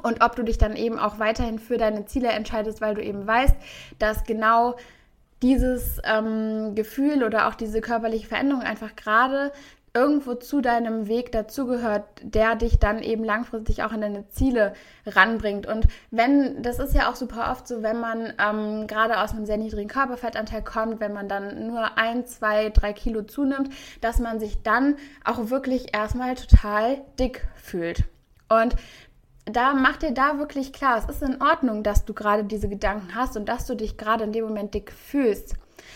Und 0.04 0.22
ob 0.22 0.36
du 0.36 0.44
dich 0.44 0.58
dann 0.58 0.76
eben 0.76 1.00
auch 1.00 1.18
weiterhin 1.18 1.60
für 1.60 1.78
deine 1.78 2.06
Ziele 2.06 2.28
entscheidest, 2.28 2.82
weil 2.82 2.96
du 2.96 3.02
eben 3.02 3.26
weißt, 3.26 3.56
dass 4.00 4.26
genau 4.26 4.76
dieses 5.41 6.00
ähm, 6.03 6.75
Gefühl 6.75 7.24
oder 7.24 7.48
auch 7.48 7.56
diese 7.56 7.82
körperliche 7.82 8.27
Veränderung 8.27 8.62
einfach 8.62 8.96
gerade 8.96 9.51
irgendwo 9.94 10.36
zu 10.36 10.62
deinem 10.62 11.08
Weg 11.08 11.32
dazugehört, 11.32 12.03
der 12.22 12.56
dich 12.56 12.77
dann 12.77 13.01
eben 13.01 13.24
langfristig 13.24 13.82
auch 13.82 13.91
an 13.91 14.01
deine 14.01 14.27
Ziele 14.29 14.74
ranbringt. 15.08 15.65
Und 15.65 15.88
wenn, 16.12 16.62
das 16.62 16.77
ist 16.77 16.94
ja 16.94 17.10
auch 17.10 17.15
super 17.15 17.51
oft 17.51 17.67
so, 17.67 17.82
wenn 17.82 18.00
man 18.00 18.32
ähm, 18.39 18.86
gerade 18.86 19.20
aus 19.20 19.32
einem 19.32 19.48
sehr 19.48 19.58
niedrigen 19.58 19.89
Körperfettanteil 19.89 20.62
kommt, 20.62 21.00
wenn 21.00 21.13
man 21.13 21.27
dann 21.27 21.65
nur 21.65 21.98
ein, 21.98 22.27
zwei, 22.27 22.70
drei 22.70 22.94
Kilo 22.94 23.24
zunimmt, 23.24 23.74
dass 24.01 24.20
man 24.20 24.39
sich 24.39 24.62
dann 24.62 24.98
auch 25.24 25.50
wirklich 25.50 25.96
erstmal 25.96 26.36
total 26.36 27.01
dick 27.17 27.48
fühlt. 27.56 28.03
Und 28.50 28.75
da 29.51 29.74
mach 29.74 29.98
dir 29.98 30.12
da 30.12 30.38
wirklich 30.39 30.74
klar, 30.74 30.98
es 30.98 31.16
ist 31.16 31.24
in 31.24 31.42
Ordnung, 31.42 31.84
dass 31.84 32.06
du 32.06 32.13
gerade 32.13 32.44
diese 32.44 32.70
Gedanken 32.70 33.16
hast 33.16 33.38
und 33.38 33.48
dass 33.48 33.66
du 33.66 33.75
dich 33.75 33.98
gerade 33.98 34.24
in 34.24 34.32
dem 34.32 34.46
Moment 34.46 34.74
dick 34.74 34.92
fühlst. 34.92 35.56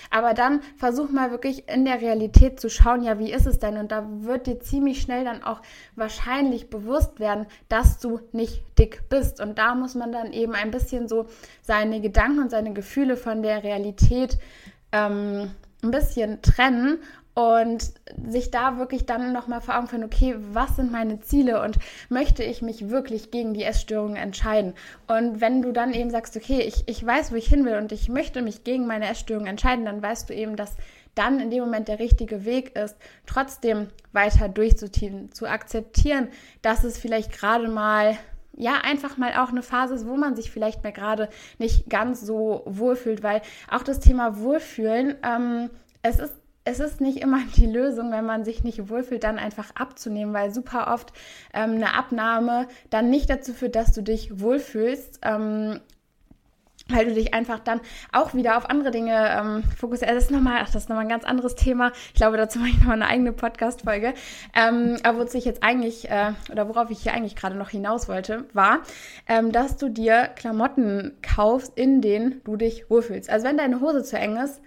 Aber 0.10 0.34
dann 0.34 0.62
versuch 0.77 1.10
mal 1.10 1.31
wirklich 1.31 1.70
in 1.70 1.86
der 1.86 2.01
Realität 2.01 2.60
zu 2.60 2.70
schauen, 2.70 3.03
ja, 3.03 3.20
wie 3.20 3.31
ist 3.31 3.46
es 3.46 3.60
denn? 3.60 3.77
Und 3.77 3.91
da 3.91 4.05
wird 4.10 4.48
dir 4.48 4.60
ziemlich 4.60 5.01
schnell 5.01 5.24
dann 5.24 5.43
auch 5.43 5.62
wahrscheinlich 5.96 6.70
bewusst 6.70 7.20
werden, 7.20 7.46
dass 7.70 8.00
du 8.00 8.20
nicht 8.31 8.63
dick 8.77 9.08
bist. 9.10 9.39
Und 9.39 9.58
da 9.58 9.75
muss 9.75 9.96
man 9.96 10.12
dann 10.12 10.34
eben 10.34 10.53
ein 10.53 10.72
bisschen 10.72 11.08
so 11.08 11.27
seine 11.62 12.01
Gedanken 12.01 12.39
und 12.39 12.51
seine 12.51 12.74
Gefühle 12.74 13.15
von 13.15 13.41
der 13.41 13.63
Realität 13.63 14.38
ähm, 14.91 15.51
ein 15.84 15.91
bisschen 15.91 16.41
trennen 16.41 17.00
und 17.34 17.92
sich 18.28 18.52
da 18.52 18.78
wirklich 18.78 19.06
dann 19.06 19.32
nochmal 19.32 19.62
vor 19.62 19.78
Augen 19.78 19.88
führen, 19.88 20.04
okay, 20.04 20.36
was 20.52 20.76
sind 20.76 20.92
meine 20.92 21.22
Ziele 21.22 21.62
und 21.62 21.78
möchte 22.10 22.44
ich 22.44 22.62
mich 22.62 22.90
wirklich 22.90 23.32
gegen 23.32 23.54
die 23.54 23.64
Essstörungen 23.64 24.18
entscheiden? 24.18 24.74
Und 25.08 25.40
wenn 25.40 25.62
du 25.62 25.72
dann 25.72 25.94
eben 25.94 26.10
sagst, 26.10 26.36
okay, 26.36 26.60
ich, 26.62 26.84
ich 26.88 27.06
weiß, 27.06 27.32
wo 27.32 27.36
ich 27.36 27.48
hin 27.48 27.66
will 27.66 27.76
und 27.76 27.92
ich 27.92 28.10
möchte 28.10 28.42
mich 28.42 28.64
gegen 28.64 28.86
meine 28.86 29.08
Essstörungen 29.10 29.48
entscheiden, 29.48 29.86
dann 29.86 30.02
weißt 30.02 30.30
du 30.30 30.34
eben, 30.34 30.56
dass 30.56 30.76
dann 31.16 31.40
in 31.40 31.52
dem 31.52 31.62
Moment 31.62 31.88
der 31.88 32.00
richtige 32.00 32.46
Weg 32.46 32.76
ist, 32.76 32.96
trotzdem 33.26 33.88
weiter 34.12 34.50
durchzuziehen, 34.50 35.32
zu 35.32 35.46
akzeptieren, 35.46 36.30
dass 36.62 36.84
es 36.84 36.98
vielleicht 36.98 37.32
gerade 37.32 37.68
mal 37.68 38.18
ja, 38.58 38.74
einfach 38.84 39.18
mal 39.18 39.34
auch 39.36 39.50
eine 39.50 39.64
Phase 39.64 39.96
ist, 39.96 40.08
wo 40.08 40.18
man 40.18 40.36
sich 40.36 40.52
vielleicht 40.52 40.84
mehr 40.84 40.92
gerade 40.92 41.30
nicht 41.58 41.90
ganz 41.90 42.22
so 42.22 42.64
wohlfühlt, 42.66 43.24
weil 43.24 43.42
auch 43.70 43.82
das 43.82 44.02
Thema 44.02 44.40
Wohlfühlen, 44.40 45.16
ähm, 45.24 45.70
es 46.04 46.20
ist 46.20 46.40
es 46.63 46.80
ist 46.80 47.01
nicht 47.01 47.18
immer 47.18 47.39
die 47.56 47.65
Lösung, 47.65 48.12
wenn 48.12 48.25
man 48.25 48.46
sich 48.46 48.63
nicht 48.63 48.89
wohlfühlt, 48.89 49.24
dann 49.24 49.39
einfach 49.39 49.75
abzunehmen, 49.75 50.34
weil 50.34 50.53
super 50.53 50.91
oft 50.94 51.13
ähm, 51.53 51.72
eine 51.72 51.94
Abnahme 51.96 52.68
dann 52.89 53.10
nicht 53.10 53.30
dazu 53.30 53.53
führt, 53.53 53.75
dass 53.75 53.91
du 53.91 54.01
dich 54.01 54.39
wohlfühlst. 54.39 55.20
Ähm, 55.24 55.80
weil 56.91 57.06
du 57.06 57.13
dich 57.13 57.34
einfach 57.34 57.60
dann 57.60 57.80
auch 58.12 58.34
wieder 58.34 58.58
auf 58.58 58.70
andere 58.70 58.91
Dinge 58.91 59.13
ähm, 59.13 59.63
fokussierst. 59.77 60.13
Das 60.13 60.24
ist 60.25 60.32
nochmal, 60.32 60.60
ach, 60.62 60.70
das 60.70 60.84
ist 60.84 60.89
nochmal 60.89 61.06
ein 61.06 61.10
ganz 61.10 61.24
anderes 61.24 61.56
Thema. 61.56 61.91
Ich 62.08 62.15
glaube, 62.15 62.38
dazu 62.38 62.60
mache 62.60 62.70
ich 62.70 62.80
nochmal 62.80 63.01
eine 63.01 63.08
eigene 63.08 63.32
Podcast-Folge. 63.32 64.13
Ähm, 64.56 64.98
aber 65.03 65.20
wozu 65.20 65.38
ich 65.38 65.46
jetzt 65.46 65.63
eigentlich, 65.63 66.10
äh, 66.10 66.34
oder 66.51 66.68
worauf 66.68 66.89
ich 66.89 67.00
hier 67.00 67.13
eigentlich 67.13 67.36
gerade 67.36 67.56
noch 67.56 67.70
hinaus 67.70 68.08
wollte, 68.10 68.46
war, 68.53 68.80
ähm, 69.27 69.51
dass 69.51 69.77
du 69.77 69.89
dir 69.89 70.30
Klamotten 70.36 71.18
kaufst, 71.22 71.77
in 71.77 72.01
denen 72.01 72.41
du 72.44 72.56
dich 72.58 72.89
wohlfühlst. 72.89 73.30
Also 73.30 73.48
wenn 73.48 73.58
deine 73.58 73.80
Hose 73.80 74.03
zu 74.03 74.18
eng 74.18 74.38
ist, 74.38 74.62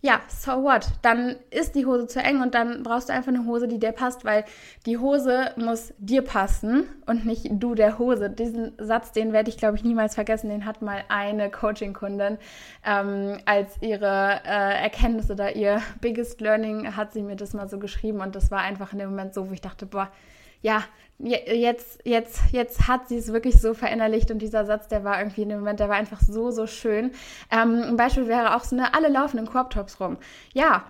ja, 0.00 0.20
so 0.28 0.62
what? 0.62 0.86
Dann 1.02 1.36
ist 1.50 1.74
die 1.74 1.84
Hose 1.84 2.06
zu 2.06 2.20
eng 2.20 2.40
und 2.40 2.54
dann 2.54 2.84
brauchst 2.84 3.08
du 3.08 3.12
einfach 3.12 3.32
eine 3.32 3.46
Hose, 3.46 3.66
die 3.66 3.80
dir 3.80 3.90
passt, 3.90 4.24
weil 4.24 4.44
die 4.86 4.96
Hose 4.96 5.50
muss 5.56 5.92
dir 5.98 6.22
passen 6.22 6.88
und 7.06 7.26
nicht 7.26 7.48
du 7.50 7.74
der 7.74 7.98
Hose. 7.98 8.30
Diesen 8.30 8.74
Satz, 8.78 9.10
den 9.10 9.32
werde 9.32 9.50
ich, 9.50 9.56
glaube 9.56 9.76
ich, 9.76 9.82
niemals 9.82 10.14
vergessen. 10.14 10.50
Den 10.50 10.66
hat 10.66 10.82
mal 10.82 11.02
eine 11.08 11.50
Coaching-Kundin 11.50 12.38
ähm, 12.86 13.38
als 13.44 13.82
ihre 13.82 14.40
äh, 14.44 14.82
Erkenntnis 14.82 15.32
oder 15.32 15.56
ihr 15.56 15.82
Biggest 16.00 16.40
Learning 16.40 16.94
hat 16.96 17.12
sie 17.12 17.22
mir 17.22 17.34
das 17.34 17.52
mal 17.52 17.68
so 17.68 17.80
geschrieben 17.80 18.20
und 18.20 18.36
das 18.36 18.52
war 18.52 18.60
einfach 18.60 18.92
in 18.92 19.00
dem 19.00 19.10
Moment 19.10 19.34
so, 19.34 19.48
wo 19.48 19.52
ich 19.52 19.60
dachte, 19.60 19.84
boah, 19.84 20.12
ja, 20.60 20.84
jetzt, 21.18 22.00
jetzt, 22.04 22.40
jetzt 22.52 22.86
hat 22.88 23.08
sie 23.08 23.16
es 23.16 23.32
wirklich 23.32 23.60
so 23.60 23.74
verinnerlicht 23.74 24.30
und 24.30 24.38
dieser 24.40 24.64
Satz, 24.64 24.88
der 24.88 25.04
war 25.04 25.18
irgendwie 25.18 25.42
in 25.42 25.48
dem 25.48 25.58
Moment, 25.60 25.80
der 25.80 25.88
war 25.88 25.96
einfach 25.96 26.20
so, 26.20 26.50
so 26.50 26.66
schön. 26.66 27.12
Ähm, 27.50 27.82
ein 27.82 27.96
Beispiel 27.96 28.28
wäre 28.28 28.54
auch 28.54 28.64
so, 28.64 28.76
ne, 28.76 28.94
alle 28.94 29.08
laufen 29.08 29.38
in 29.38 29.46
Crop 29.46 29.70
Tops 29.70 30.00
rum. 30.00 30.18
Ja, 30.54 30.84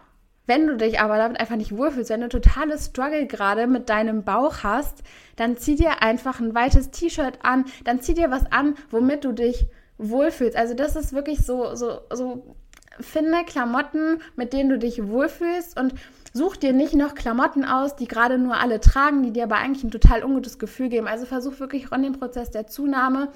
Wenn 0.49 0.67
du 0.67 0.79
dich 0.79 0.99
aber 0.99 1.19
damit 1.19 1.39
einfach 1.39 1.57
nicht 1.57 1.77
wohlfühlst, 1.77 2.09
wenn 2.09 2.23
du 2.23 2.29
totales 2.31 2.87
Struggle 2.87 3.27
gerade 3.27 3.67
mit 3.67 3.91
deinem 3.91 4.25
Bauch 4.25 4.63
hast, 4.63 5.03
dann 5.37 5.59
zieh 5.59 5.77
dir 5.77 6.03
einfach 6.03 6.41
ein 6.41 6.55
weites 6.55 6.91
T-Shirt 6.91 7.41
an, 7.43 7.67
dann 7.85 8.01
zieh 8.01 8.15
dir 8.15 8.31
was 8.31 8.51
an, 8.51 8.75
womit 8.91 9.25
du 9.27 9.33
dich 9.33 9.67
wohlfühlst. 9.99 10.57
Also 10.57 10.73
das 10.73 10.97
ist 10.97 11.13
wirklich 11.13 11.45
so, 11.45 11.75
so, 11.75 12.01
so, 12.11 12.57
finde 12.99 13.45
Klamotten, 13.45 14.23
mit 14.37 14.55
denen 14.55 14.71
du 14.71 14.79
dich 14.79 15.07
wohlfühlst 15.07 15.79
und 15.79 15.93
such 16.33 16.57
dir 16.57 16.73
nicht 16.73 16.95
noch 16.95 17.15
Klamotten 17.15 17.65
aus, 17.65 17.97
die 17.97 18.07
gerade 18.07 18.39
nur 18.39 18.59
alle 18.59 18.81
tragen, 18.81 19.23
die 19.23 19.33
dir 19.33 19.45
aber 19.45 19.57
eigentlich 19.57 19.85
ein 19.85 19.91
total 19.91 20.25
ungutes 20.25 20.59
Gefühl 20.59 20.89
geben. 20.89 21.07
Also 21.09 21.27
versuch 21.27 21.59
wirklich 21.61 21.89
von 21.89 22.03
dem 22.03 22.13
Prozess 22.13 22.51
der 22.51 22.67
Zunahme, 22.67 23.29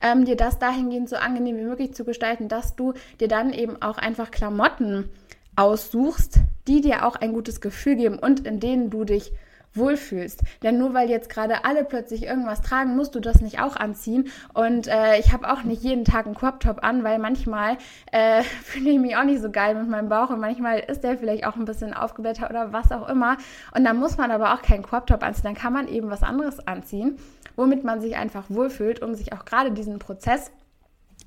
ähm, 0.00 0.24
dir 0.24 0.36
das 0.36 0.58
dahingehend 0.58 1.08
so 1.08 1.16
angenehm 1.16 1.56
wie 1.56 1.64
möglich 1.64 1.94
zu 1.94 2.04
gestalten, 2.04 2.48
dass 2.48 2.76
du 2.76 2.94
dir 3.20 3.28
dann 3.28 3.52
eben 3.52 3.80
auch 3.82 3.98
einfach 3.98 4.30
Klamotten 4.30 5.08
aussuchst, 5.56 6.38
die 6.68 6.80
dir 6.80 7.06
auch 7.06 7.16
ein 7.16 7.32
gutes 7.32 7.60
Gefühl 7.60 7.96
geben 7.96 8.18
und 8.18 8.46
in 8.46 8.60
denen 8.60 8.90
du 8.90 9.04
dich 9.04 9.32
wohlfühlst. 9.78 10.42
Denn 10.62 10.78
nur 10.78 10.94
weil 10.94 11.08
jetzt 11.08 11.28
gerade 11.28 11.64
alle 11.64 11.84
plötzlich 11.84 12.24
irgendwas 12.24 12.60
tragen, 12.62 12.96
musst 12.96 13.14
du 13.14 13.20
das 13.20 13.40
nicht 13.40 13.60
auch 13.60 13.76
anziehen. 13.76 14.28
Und 14.54 14.88
äh, 14.88 15.18
ich 15.18 15.32
habe 15.32 15.50
auch 15.52 15.62
nicht 15.62 15.82
jeden 15.82 16.04
Tag 16.04 16.26
einen 16.26 16.34
Crop-Top 16.34 16.82
an, 16.82 17.04
weil 17.04 17.18
manchmal 17.18 17.78
äh, 18.12 18.42
fühle 18.62 18.90
ich 18.90 18.98
mich 18.98 19.16
auch 19.16 19.24
nicht 19.24 19.42
so 19.42 19.50
geil 19.50 19.74
mit 19.74 19.88
meinem 19.88 20.08
Bauch 20.08 20.30
und 20.30 20.40
manchmal 20.40 20.80
ist 20.80 21.02
der 21.04 21.18
vielleicht 21.18 21.46
auch 21.46 21.56
ein 21.56 21.64
bisschen 21.64 21.94
aufgeblättert 21.94 22.50
oder 22.50 22.72
was 22.72 22.92
auch 22.92 23.08
immer. 23.08 23.36
Und 23.74 23.84
dann 23.84 23.96
muss 23.98 24.16
man 24.16 24.30
aber 24.30 24.54
auch 24.54 24.62
keinen 24.62 24.82
Crop-Top 24.82 25.22
anziehen, 25.22 25.44
dann 25.44 25.54
kann 25.54 25.72
man 25.72 25.88
eben 25.88 26.10
was 26.10 26.22
anderes 26.22 26.66
anziehen, 26.66 27.18
womit 27.56 27.84
man 27.84 28.00
sich 28.00 28.16
einfach 28.16 28.44
wohlfühlt, 28.48 29.02
um 29.02 29.14
sich 29.14 29.32
auch 29.32 29.44
gerade 29.44 29.72
diesen 29.72 29.98
Prozess 29.98 30.50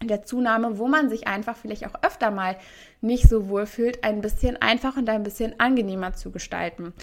der 0.07 0.23
Zunahme, 0.23 0.77
wo 0.77 0.87
man 0.87 1.09
sich 1.09 1.27
einfach 1.27 1.55
vielleicht 1.55 1.85
auch 1.85 2.03
öfter 2.03 2.31
mal 2.31 2.57
nicht 3.01 3.29
so 3.29 3.49
wohl 3.49 3.65
fühlt, 3.65 4.03
ein 4.03 4.21
bisschen 4.21 4.61
einfach 4.61 4.97
und 4.97 5.09
ein 5.09 5.23
bisschen 5.23 5.59
angenehmer 5.59 6.13
zu 6.13 6.31
gestalten. 6.31 6.93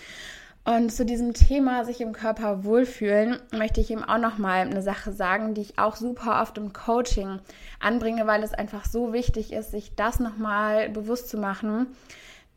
Und 0.65 0.91
zu 0.93 1.07
diesem 1.07 1.33
Thema 1.33 1.85
sich 1.85 2.00
im 2.00 2.12
Körper 2.12 2.65
wohlfühlen 2.65 3.38
möchte 3.57 3.81
ich 3.81 3.91
ihm 3.91 4.05
auch 4.05 4.19
noch 4.19 4.37
mal 4.37 4.61
eine 4.61 4.83
Sache 4.83 5.12
sagen, 5.12 5.55
die 5.55 5.62
ich 5.62 5.79
auch 5.79 5.97
super 5.97 6.43
oft 6.43 6.59
im 6.59 6.75
Coaching 6.75 7.41
anbringe, 7.81 8.27
weil 8.27 8.43
es 8.43 8.53
einfach 8.53 8.85
so 8.85 9.15
wichtig 9.15 9.53
ist, 9.53 9.71
sich 9.71 9.95
das 9.95 10.21
noch 10.21 10.37
mal 10.37 10.91
bewusst 10.91 11.31
zu 11.31 11.38
machen, 11.38 11.87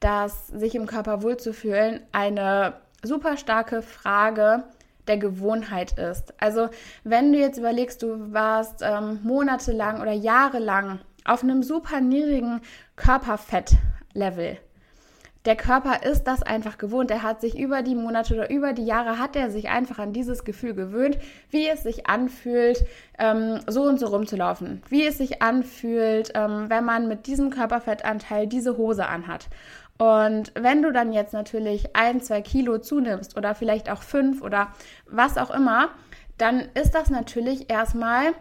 dass 0.01 0.47
sich 0.47 0.75
im 0.75 0.87
Körper 0.87 1.23
wohlzufühlen 1.23 2.01
eine 2.11 2.73
super 3.03 3.37
starke 3.37 3.81
Frage 3.81 4.63
der 5.07 5.17
Gewohnheit 5.17 5.97
ist. 5.97 6.33
Also 6.41 6.69
wenn 7.03 7.31
du 7.31 7.39
jetzt 7.39 7.57
überlegst, 7.57 8.01
du 8.03 8.33
warst 8.33 8.81
ähm, 8.81 9.19
monatelang 9.23 10.01
oder 10.01 10.11
jahrelang 10.11 10.99
auf 11.25 11.43
einem 11.43 11.63
super 11.63 12.01
niedrigen 12.01 12.61
Körperfettlevel, 12.95 14.57
der 15.45 15.55
Körper 15.55 16.03
ist 16.03 16.25
das 16.25 16.43
einfach 16.43 16.77
gewohnt. 16.77 17.09
Er 17.09 17.23
hat 17.23 17.41
sich 17.41 17.57
über 17.57 17.81
die 17.81 17.95
Monate 17.95 18.35
oder 18.35 18.49
über 18.51 18.73
die 18.73 18.85
Jahre 18.85 19.17
hat 19.17 19.35
er 19.35 19.49
sich 19.49 19.69
einfach 19.69 19.97
an 19.97 20.13
dieses 20.13 20.43
Gefühl 20.43 20.75
gewöhnt, 20.75 21.17
wie 21.49 21.67
es 21.67 21.81
sich 21.83 22.07
anfühlt, 22.07 22.85
ähm, 23.17 23.59
so 23.67 23.83
und 23.83 23.99
so 23.99 24.07
rumzulaufen. 24.07 24.83
Wie 24.89 25.05
es 25.05 25.17
sich 25.17 25.41
anfühlt, 25.41 26.31
ähm, 26.35 26.65
wenn 26.69 26.85
man 26.85 27.07
mit 27.07 27.25
diesem 27.25 27.49
Körperfettanteil 27.49 28.45
diese 28.45 28.77
Hose 28.77 29.07
anhat. 29.07 29.47
Und 29.97 30.51
wenn 30.55 30.81
du 30.81 30.91
dann 30.91 31.11
jetzt 31.11 31.33
natürlich 31.33 31.95
ein, 31.95 32.21
zwei 32.21 32.41
Kilo 32.41 32.77
zunimmst 32.77 33.35
oder 33.37 33.55
vielleicht 33.55 33.89
auch 33.89 34.01
fünf 34.01 34.41
oder 34.41 34.69
was 35.07 35.37
auch 35.37 35.51
immer, 35.51 35.89
dann 36.37 36.69
ist 36.73 36.95
das 36.95 37.09
natürlich 37.09 37.69
erstmal 37.69 38.33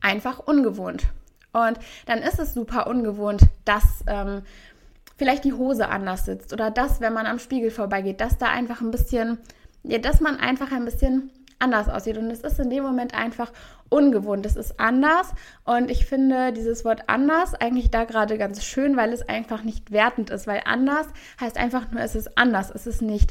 einfach 0.00 0.40
ungewohnt. 0.40 1.04
Und 1.52 1.78
dann 2.06 2.18
ist 2.18 2.38
es 2.38 2.54
super 2.54 2.86
ungewohnt, 2.86 3.42
dass 3.64 4.04
ähm, 4.06 4.42
vielleicht 5.22 5.44
die 5.44 5.52
Hose 5.52 5.88
anders 5.88 6.24
sitzt 6.24 6.52
oder 6.52 6.72
das, 6.72 7.00
wenn 7.00 7.12
man 7.12 7.26
am 7.26 7.38
Spiegel 7.38 7.70
vorbeigeht, 7.70 8.20
dass 8.20 8.38
da 8.38 8.46
einfach 8.46 8.80
ein 8.80 8.90
bisschen, 8.90 9.38
ja, 9.84 9.98
dass 9.98 10.20
man 10.20 10.40
einfach 10.40 10.72
ein 10.72 10.84
bisschen 10.84 11.30
anders 11.60 11.88
aussieht. 11.88 12.18
Und 12.18 12.28
es 12.28 12.40
ist 12.40 12.58
in 12.58 12.70
dem 12.70 12.82
Moment 12.82 13.14
einfach 13.14 13.52
ungewohnt. 13.88 14.44
Es 14.46 14.56
ist 14.56 14.80
anders. 14.80 15.32
Und 15.64 15.92
ich 15.92 16.06
finde 16.06 16.52
dieses 16.52 16.84
Wort 16.84 17.04
anders 17.06 17.54
eigentlich 17.54 17.92
da 17.92 18.02
gerade 18.02 18.36
ganz 18.36 18.64
schön, 18.64 18.96
weil 18.96 19.12
es 19.12 19.28
einfach 19.28 19.62
nicht 19.62 19.92
wertend 19.92 20.30
ist. 20.30 20.48
Weil 20.48 20.62
anders 20.64 21.06
heißt 21.40 21.56
einfach 21.56 21.88
nur, 21.92 22.00
es 22.00 22.16
ist 22.16 22.36
anders. 22.36 22.72
Es 22.74 22.88
ist 22.88 23.00
nicht 23.00 23.30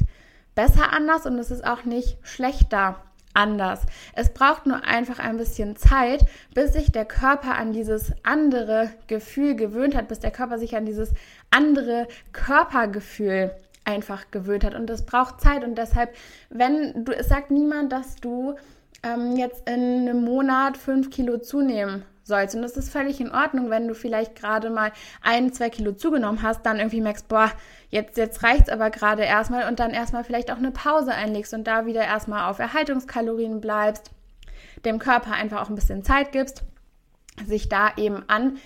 besser 0.54 0.94
anders 0.94 1.26
und 1.26 1.38
es 1.38 1.50
ist 1.50 1.66
auch 1.66 1.84
nicht 1.84 2.16
schlechter 2.22 3.02
anders. 3.34 3.80
Es 4.14 4.32
braucht 4.32 4.66
nur 4.66 4.84
einfach 4.84 5.18
ein 5.18 5.36
bisschen 5.36 5.76
Zeit, 5.76 6.24
bis 6.54 6.72
sich 6.72 6.92
der 6.92 7.04
Körper 7.04 7.54
an 7.56 7.72
dieses 7.72 8.12
andere 8.22 8.90
Gefühl 9.06 9.56
gewöhnt 9.56 9.94
hat, 9.94 10.08
bis 10.08 10.20
der 10.20 10.30
Körper 10.30 10.58
sich 10.58 10.76
an 10.76 10.86
dieses 10.86 11.12
andere 11.52 12.08
Körpergefühl 12.32 13.52
einfach 13.84 14.30
gewöhnt 14.30 14.64
hat. 14.64 14.74
Und 14.74 14.86
das 14.86 15.04
braucht 15.06 15.40
Zeit. 15.40 15.64
Und 15.64 15.76
deshalb, 15.76 16.14
wenn 16.50 17.04
du, 17.04 17.12
es 17.12 17.28
sagt 17.28 17.50
niemand, 17.50 17.92
dass 17.92 18.16
du 18.16 18.56
ähm, 19.02 19.36
jetzt 19.36 19.68
in 19.68 20.08
einem 20.08 20.24
Monat 20.24 20.76
fünf 20.76 21.10
Kilo 21.10 21.38
zunehmen 21.38 22.04
sollst. 22.24 22.54
Und 22.54 22.62
das 22.62 22.76
ist 22.76 22.90
völlig 22.90 23.20
in 23.20 23.32
Ordnung, 23.32 23.70
wenn 23.70 23.88
du 23.88 23.94
vielleicht 23.94 24.36
gerade 24.36 24.70
mal 24.70 24.92
ein, 25.22 25.52
zwei 25.52 25.70
Kilo 25.70 25.92
zugenommen 25.92 26.42
hast, 26.42 26.64
dann 26.64 26.78
irgendwie 26.78 27.00
merkst, 27.00 27.28
boah, 27.28 27.50
jetzt, 27.90 28.16
jetzt 28.16 28.42
reicht's 28.42 28.68
aber 28.68 28.90
gerade 28.90 29.22
erstmal 29.22 29.68
und 29.68 29.80
dann 29.80 29.90
erstmal 29.90 30.24
vielleicht 30.24 30.50
auch 30.50 30.58
eine 30.58 30.70
Pause 30.70 31.12
einlegst 31.12 31.52
und 31.52 31.66
da 31.66 31.86
wieder 31.86 32.04
erstmal 32.04 32.48
auf 32.48 32.58
Erhaltungskalorien 32.58 33.60
bleibst, 33.60 34.10
dem 34.84 34.98
Körper 34.98 35.32
einfach 35.32 35.62
auch 35.62 35.68
ein 35.68 35.74
bisschen 35.74 36.04
Zeit 36.04 36.32
gibst, 36.32 36.62
sich 37.44 37.68
da 37.68 37.92
eben 37.96 38.22
an 38.28 38.58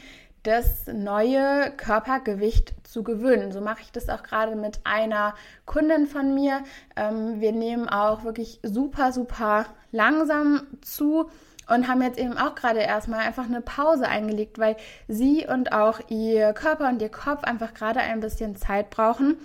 das 0.47 0.87
neue 0.87 1.73
Körpergewicht 1.77 2.75
zu 2.85 3.03
gewöhnen. 3.03 3.51
So 3.51 3.61
mache 3.61 3.83
ich 3.83 3.91
das 3.91 4.09
auch 4.09 4.23
gerade 4.23 4.55
mit 4.55 4.81
einer 4.85 5.35
Kundin 5.65 6.07
von 6.07 6.35
mir. 6.35 6.61
Ähm, 6.95 7.41
wir 7.41 7.53
nehmen 7.53 7.89
auch 7.89 8.23
wirklich 8.23 8.61
super, 8.63 9.13
super 9.13 9.67
langsam 9.91 10.67
zu 10.83 11.29
und 11.69 11.89
haben 11.89 12.01
jetzt 12.01 12.19
eben 12.19 12.39
auch 12.39 12.55
gerade 12.55 12.79
erstmal 12.79 13.21
einfach 13.21 13.47
eine 13.47 13.61
Pause 13.61 14.07
eingelegt, 14.07 14.59
weil 14.61 14.77
sie 15.09 15.47
und 15.47 15.73
auch 15.73 15.99
ihr 16.09 16.53
Körper 16.53 16.89
und 16.89 17.03
ihr 17.03 17.09
Kopf 17.09 17.43
einfach 17.43 17.75
gerade 17.75 17.99
ein 17.99 18.21
bisschen 18.21 18.55
Zeit 18.55 18.91
brauchen, 18.91 19.37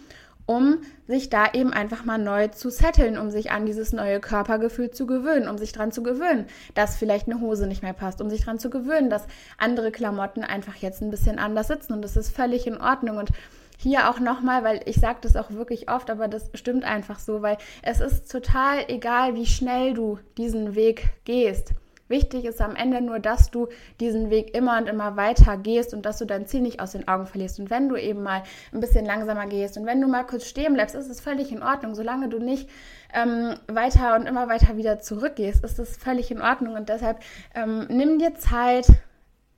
um 0.51 0.79
sich 1.07 1.29
da 1.29 1.53
eben 1.53 1.71
einfach 1.71 2.03
mal 2.03 2.17
neu 2.17 2.49
zu 2.49 2.69
setteln, 2.69 3.17
um 3.17 3.31
sich 3.31 3.51
an 3.51 3.65
dieses 3.65 3.93
neue 3.93 4.19
Körpergefühl 4.19 4.91
zu 4.91 5.07
gewöhnen, 5.07 5.47
um 5.47 5.57
sich 5.57 5.71
dran 5.71 5.93
zu 5.93 6.03
gewöhnen, 6.03 6.45
dass 6.73 6.97
vielleicht 6.97 7.27
eine 7.29 7.39
Hose 7.39 7.67
nicht 7.67 7.83
mehr 7.83 7.93
passt, 7.93 8.21
um 8.21 8.29
sich 8.29 8.43
dran 8.43 8.59
zu 8.59 8.69
gewöhnen, 8.69 9.09
dass 9.09 9.27
andere 9.57 9.91
Klamotten 9.91 10.43
einfach 10.43 10.75
jetzt 10.75 11.01
ein 11.01 11.09
bisschen 11.09 11.39
anders 11.39 11.67
sitzen 11.67 11.93
und 11.93 12.01
das 12.01 12.17
ist 12.17 12.35
völlig 12.35 12.67
in 12.67 12.81
Ordnung 12.81 13.17
und 13.17 13.29
hier 13.77 14.09
auch 14.09 14.19
nochmal, 14.19 14.63
weil 14.65 14.81
ich 14.85 14.97
sage 14.97 15.19
das 15.21 15.37
auch 15.37 15.51
wirklich 15.51 15.89
oft, 15.89 16.09
aber 16.09 16.27
das 16.27 16.49
stimmt 16.53 16.83
einfach 16.83 17.17
so, 17.17 17.41
weil 17.41 17.57
es 17.81 18.01
ist 18.01 18.29
total 18.29 18.83
egal, 18.89 19.35
wie 19.35 19.45
schnell 19.45 19.93
du 19.93 20.19
diesen 20.37 20.75
Weg 20.75 21.11
gehst. 21.23 21.71
Wichtig 22.11 22.43
ist 22.45 22.61
am 22.61 22.75
Ende 22.75 23.01
nur, 23.01 23.19
dass 23.19 23.51
du 23.51 23.69
diesen 24.01 24.29
Weg 24.29 24.53
immer 24.53 24.77
und 24.77 24.87
immer 24.87 25.15
weiter 25.15 25.57
gehst 25.57 25.93
und 25.93 26.05
dass 26.05 26.17
du 26.17 26.25
dein 26.25 26.45
Ziel 26.45 26.61
nicht 26.61 26.81
aus 26.81 26.91
den 26.91 27.07
Augen 27.07 27.25
verlierst. 27.25 27.59
Und 27.59 27.69
wenn 27.69 27.87
du 27.87 27.95
eben 27.95 28.21
mal 28.21 28.43
ein 28.73 28.81
bisschen 28.81 29.05
langsamer 29.05 29.47
gehst 29.47 29.77
und 29.77 29.85
wenn 29.85 30.01
du 30.01 30.07
mal 30.07 30.25
kurz 30.25 30.45
stehen 30.45 30.73
bleibst, 30.73 30.93
ist 30.93 31.09
es 31.09 31.21
völlig 31.21 31.51
in 31.53 31.63
Ordnung. 31.63 31.95
Solange 31.95 32.27
du 32.27 32.37
nicht 32.37 32.69
ähm, 33.13 33.55
weiter 33.67 34.15
und 34.15 34.27
immer 34.27 34.49
weiter 34.49 34.75
wieder 34.75 34.99
zurückgehst, 34.99 35.63
ist 35.63 35.79
es 35.79 35.95
völlig 35.95 36.29
in 36.31 36.41
Ordnung. 36.41 36.75
Und 36.75 36.89
deshalb 36.89 37.19
ähm, 37.55 37.87
nimm 37.89 38.19
dir 38.19 38.35
Zeit, 38.35 38.87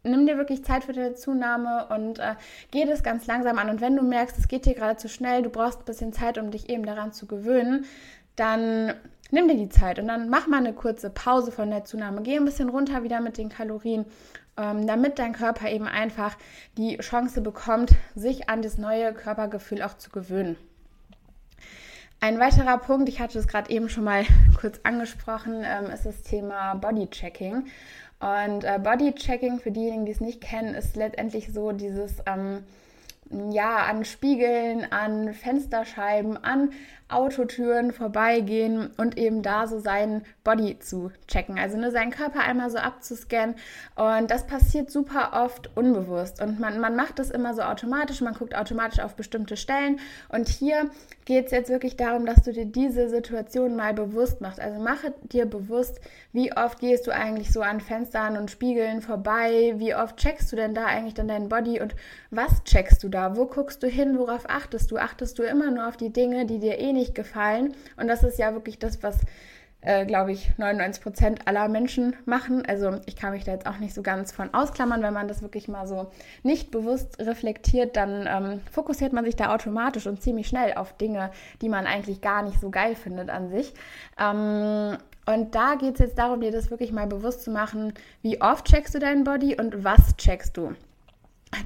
nimm 0.04 0.28
dir 0.28 0.38
wirklich 0.38 0.64
Zeit 0.64 0.84
für 0.84 0.94
deine 0.94 1.16
Zunahme 1.16 1.88
und 1.90 2.20
äh, 2.20 2.36
geh 2.70 2.86
das 2.86 3.02
ganz 3.02 3.26
langsam 3.26 3.58
an. 3.58 3.70
Und 3.70 3.82
wenn 3.82 3.96
du 3.96 4.04
merkst, 4.04 4.38
es 4.38 4.48
geht 4.48 4.68
dir 4.68 4.76
gerade 4.76 4.98
zu 4.98 5.10
schnell, 5.10 5.42
du 5.42 5.50
brauchst 5.50 5.80
ein 5.80 5.86
bisschen 5.86 6.14
Zeit, 6.14 6.38
um 6.38 6.52
dich 6.52 6.70
eben 6.70 6.86
daran 6.86 7.14
zu 7.14 7.26
gewöhnen, 7.26 7.86
dann 8.36 8.94
nimm 9.32 9.48
dir 9.48 9.58
die 9.58 9.70
Zeit 9.70 10.00
und 10.00 10.08
dann 10.08 10.30
mach 10.30 10.48
mal 10.48 10.58
eine 10.58 10.74
kurze 10.74 11.10
Pause 11.10 11.52
von 11.52 11.70
der 11.70 11.86
Zunahme. 11.86 12.22
Geh 12.22 12.38
ein 12.38 12.46
bisschen 12.46 12.70
runter 12.70 13.04
wieder 13.04 13.22
mit 13.22 13.38
den 13.38 13.50
Kalorien, 13.50 14.06
ähm, 14.58 14.86
damit 14.86 15.20
dein 15.20 15.34
Körper 15.34 15.70
eben 15.70 15.88
einfach 15.88 16.38
die 16.78 16.98
Chance 16.98 17.42
bekommt, 17.42 17.92
sich 18.16 18.50
an 18.50 18.62
das 18.62 18.78
neue 18.78 19.14
Körpergefühl 19.14 19.82
auch 19.82 19.98
zu 19.98 20.10
gewöhnen. 20.10 20.56
Ein 22.20 22.40
weiterer 22.40 22.78
Punkt, 22.78 23.10
ich 23.10 23.20
hatte 23.20 23.38
es 23.38 23.48
gerade 23.48 23.70
eben 23.70 23.90
schon 23.90 24.06
mal 24.06 24.24
kurz 24.60 24.80
angesprochen, 24.84 25.64
ähm, 25.66 25.92
ist 25.92 26.06
das 26.06 26.22
Thema 26.22 26.76
Bodychecking. 26.76 27.66
Und 28.20 28.64
äh, 28.64 28.80
Bodychecking, 28.82 29.60
für 29.60 29.72
diejenigen, 29.72 30.06
die 30.06 30.14
es 30.14 30.22
nicht 30.22 30.40
kennen, 30.40 30.74
ist 30.74 30.96
letztendlich 30.96 31.52
so 31.52 31.74
dieses 31.74 32.20
ähm, 32.26 32.64
ja, 33.52 33.78
an 33.78 34.06
Spiegeln, 34.06 34.92
an 34.92 35.34
Fensterscheiben, 35.34 36.44
an 36.44 36.72
Autotüren 37.14 37.92
vorbeigehen 37.92 38.90
und 38.98 39.18
eben 39.18 39.44
da 39.44 39.68
so 39.68 39.80
seinen 39.80 40.24
Body 40.44 40.80
zu 40.80 41.12
checken. 41.28 41.60
Also 41.60 41.78
nur 41.78 41.92
seinen 41.92 42.12
Körper 42.12 42.42
einmal 42.42 42.70
so 42.70 42.78
abzuscannen. 42.78 43.56
Und 43.96 44.32
das 44.32 44.48
passiert 44.48 44.90
super 44.90 45.32
oft 45.34 45.70
unbewusst. 45.78 46.42
Und 46.42 46.60
man, 46.60 46.80
man 46.80 46.96
macht 46.96 47.20
das 47.20 47.30
immer 47.30 47.54
so 47.54 47.62
automatisch, 47.62 48.22
man 48.22 48.34
guckt 48.34 48.56
automatisch 48.56 49.00
auf 49.00 49.16
bestimmte 49.16 49.58
Stellen. 49.58 50.00
Und 50.30 50.50
hier 50.50 50.90
geht 51.26 51.46
es 51.46 51.52
jetzt 51.52 51.70
wirklich 51.70 51.96
darum, 51.96 52.26
dass 52.26 52.42
du 52.42 52.52
dir 52.52 52.66
diese 52.66 53.10
Situation 53.10 53.76
mal 53.76 53.94
bewusst 53.94 54.42
machst. 54.42 54.60
Also 54.60 54.82
mache 54.82 55.14
dir 55.24 55.46
bewusst, 55.46 56.02
wie 56.32 56.52
oft 56.56 56.80
gehst 56.80 57.06
du 57.06 57.12
eigentlich 57.12 57.52
so 57.52 57.62
an 57.62 57.80
Fenstern 57.80 58.38
und 58.38 58.50
Spiegeln 58.50 59.02
vorbei? 59.02 59.74
Wie 59.78 59.94
oft 59.94 60.18
checkst 60.18 60.52
du 60.52 60.56
denn 60.56 60.74
da 60.74 60.86
eigentlich 60.86 61.14
dann 61.14 61.28
deinen 61.28 61.50
Body 61.50 61.80
und 61.80 61.96
was 62.32 62.64
checkst 62.64 63.04
du 63.04 63.10
da? 63.14 63.36
Wo 63.36 63.46
guckst 63.46 63.84
du 63.84 63.88
hin? 63.88 64.18
Worauf 64.18 64.50
achtest 64.50 64.92
du? 64.92 64.98
Achtest 64.98 65.40
du 65.40 65.44
immer 65.44 65.72
nur 65.72 65.88
auf 65.88 65.98
die 65.98 66.12
Dinge, 66.12 66.46
die 66.46 66.60
dir 66.60 66.80
eh 66.80 66.94
nicht 66.94 67.16
gefallen? 67.16 67.76
Und 67.98 68.08
das 68.08 68.24
ist 68.24 68.40
ja 68.40 68.54
wirklich 68.54 68.80
das, 68.80 69.04
was 69.04 69.20
äh, 69.86 70.06
glaube 70.06 70.32
ich, 70.32 70.58
99 70.58 71.04
Prozent 71.04 71.48
aller 71.48 71.68
Menschen 71.68 72.16
machen. 72.26 72.66
Also 72.66 73.02
ich 73.06 73.16
kann 73.16 73.34
mich 73.34 73.44
da 73.44 73.52
jetzt 73.52 73.68
auch 73.68 73.80
nicht 73.80 73.94
so 73.94 74.02
ganz 74.02 74.32
von 74.32 74.54
ausklammern. 74.54 75.02
Wenn 75.02 75.14
man 75.14 75.28
das 75.28 75.42
wirklich 75.42 75.68
mal 75.68 75.88
so 75.88 76.10
nicht 76.42 76.72
bewusst 76.72 77.20
reflektiert, 77.20 77.96
dann 77.96 78.28
ähm, 78.28 78.62
fokussiert 78.72 79.14
man 79.14 79.26
sich 79.26 79.36
da 79.36 79.54
automatisch 79.54 80.08
und 80.08 80.22
ziemlich 80.22 80.48
schnell 80.48 80.74
auf 80.76 80.96
Dinge, 80.98 81.32
die 81.62 81.70
man 81.70 81.86
eigentlich 81.86 82.22
gar 82.22 82.44
nicht 82.44 82.60
so 82.60 82.70
geil 82.70 82.96
findet 82.96 83.30
an 83.30 83.50
sich. 83.50 83.74
Ähm, 84.18 84.98
und 85.26 85.56
da 85.56 85.76
geht 85.76 85.96
es 85.96 86.00
jetzt 86.00 86.18
darum, 86.18 86.42
dir 86.42 86.52
das 86.52 86.70
wirklich 86.70 86.92
mal 86.92 87.08
bewusst 87.08 87.44
zu 87.44 87.52
machen, 87.52 87.94
wie 88.22 88.42
oft 88.42 88.66
checkst 88.66 88.96
du 88.96 89.00
deinen 89.00 89.24
Body 89.24 89.60
und 89.60 89.84
was 89.84 90.16
checkst 90.18 90.58
du. 90.58 90.76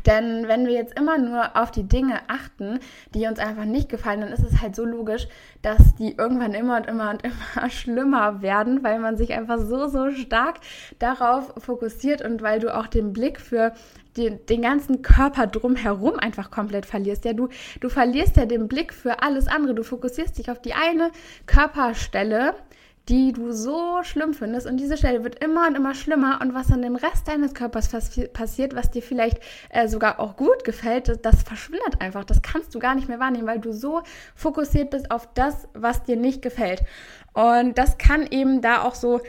Denn 0.06 0.48
wenn 0.48 0.66
wir 0.66 0.74
jetzt 0.74 0.98
immer 0.98 1.18
nur 1.18 1.56
auf 1.56 1.72
die 1.72 1.84
Dinge 1.84 2.22
achten, 2.28 2.80
die 3.14 3.26
uns 3.28 3.40
einfach 3.40 3.66
nicht 3.66 3.90
gefallen, 3.90 4.22
dann 4.22 4.32
ist 4.32 4.44
es 4.44 4.62
halt 4.62 4.76
so 4.76 4.86
logisch, 4.86 5.28
dass 5.62 5.96
die 5.96 6.16
irgendwann 6.16 6.54
immer 6.54 6.78
und 6.78 6.88
immer 6.88 7.12
und 7.12 7.24
immer 7.24 7.70
schlimmer 7.70 8.42
werden, 8.42 8.84
weil 8.84 9.00
man 9.00 9.18
sich 9.18 9.34
einfach 9.34 9.60
so, 9.60 9.88
so 9.88 10.12
stark 10.12 10.60
darauf 11.00 11.54
fokussiert 11.58 12.22
und 12.22 12.42
weil 12.42 12.60
du 12.60 12.76
auch 12.76 12.88
den 12.88 13.14
Blick 13.14 13.40
für 13.40 13.74
den, 14.18 14.46
den 14.48 14.62
ganzen 14.62 15.02
Körper 15.02 15.48
drumherum 15.48 16.18
einfach 16.20 16.52
komplett 16.52 16.86
verlierst. 16.86 17.26
Ja, 17.26 17.34
du, 17.34 17.50
du 17.80 17.90
verlierst 17.90 18.36
ja 18.38 18.46
den 18.46 18.68
Blick 18.68 18.94
für 18.94 19.22
alles 19.22 19.48
andere. 19.48 19.76
Du 19.76 19.84
fokussierst 19.84 20.38
dich 20.38 20.50
auf 20.50 20.62
die 20.62 20.74
eine 20.74 21.12
Körperstelle 21.46 22.56
die 23.10 23.32
du 23.32 23.52
so 23.52 24.04
schlimm 24.04 24.34
findest. 24.34 24.68
Und 24.68 24.78
diese 24.78 24.98
Stelle 24.98 25.24
wird 25.24 25.44
immer 25.44 25.68
und 25.68 25.76
immer 25.76 25.94
schlimmer. 25.94 26.40
Und 26.42 26.54
was 26.54 26.72
an 26.72 26.82
dem 26.82 26.96
Rest 26.96 27.28
deines 27.28 27.54
Körpers 27.54 27.90
passiert, 27.90 28.76
was 28.76 28.92
dir 28.92 29.02
vielleicht 29.02 29.40
äh, 29.70 29.88
sogar 29.88 30.20
auch 30.20 30.36
gut 30.36 30.64
gefällt, 30.64 31.08
das, 31.08 31.22
das 31.22 31.44
verschwindet 31.44 32.02
einfach. 32.02 32.26
Das 32.26 32.42
kannst 32.42 32.76
du 32.76 32.80
gar 32.80 32.96
nicht 32.96 33.08
mehr 33.08 33.20
wahrnehmen, 33.20 33.48
weil 33.48 33.60
du 33.60 33.72
so 33.72 34.02
fokussiert 34.36 34.90
bist 34.90 35.12
auf 35.12 35.30
das, 35.34 35.68
was 35.74 36.04
dir 36.04 36.18
nicht 36.18 36.42
gefällt. 36.42 36.84
Und 37.34 37.78
das 37.78 37.98
kann 37.98 38.28
eben 38.30 38.62
da 38.62 38.82
auch 38.82 38.96
so 38.96 39.22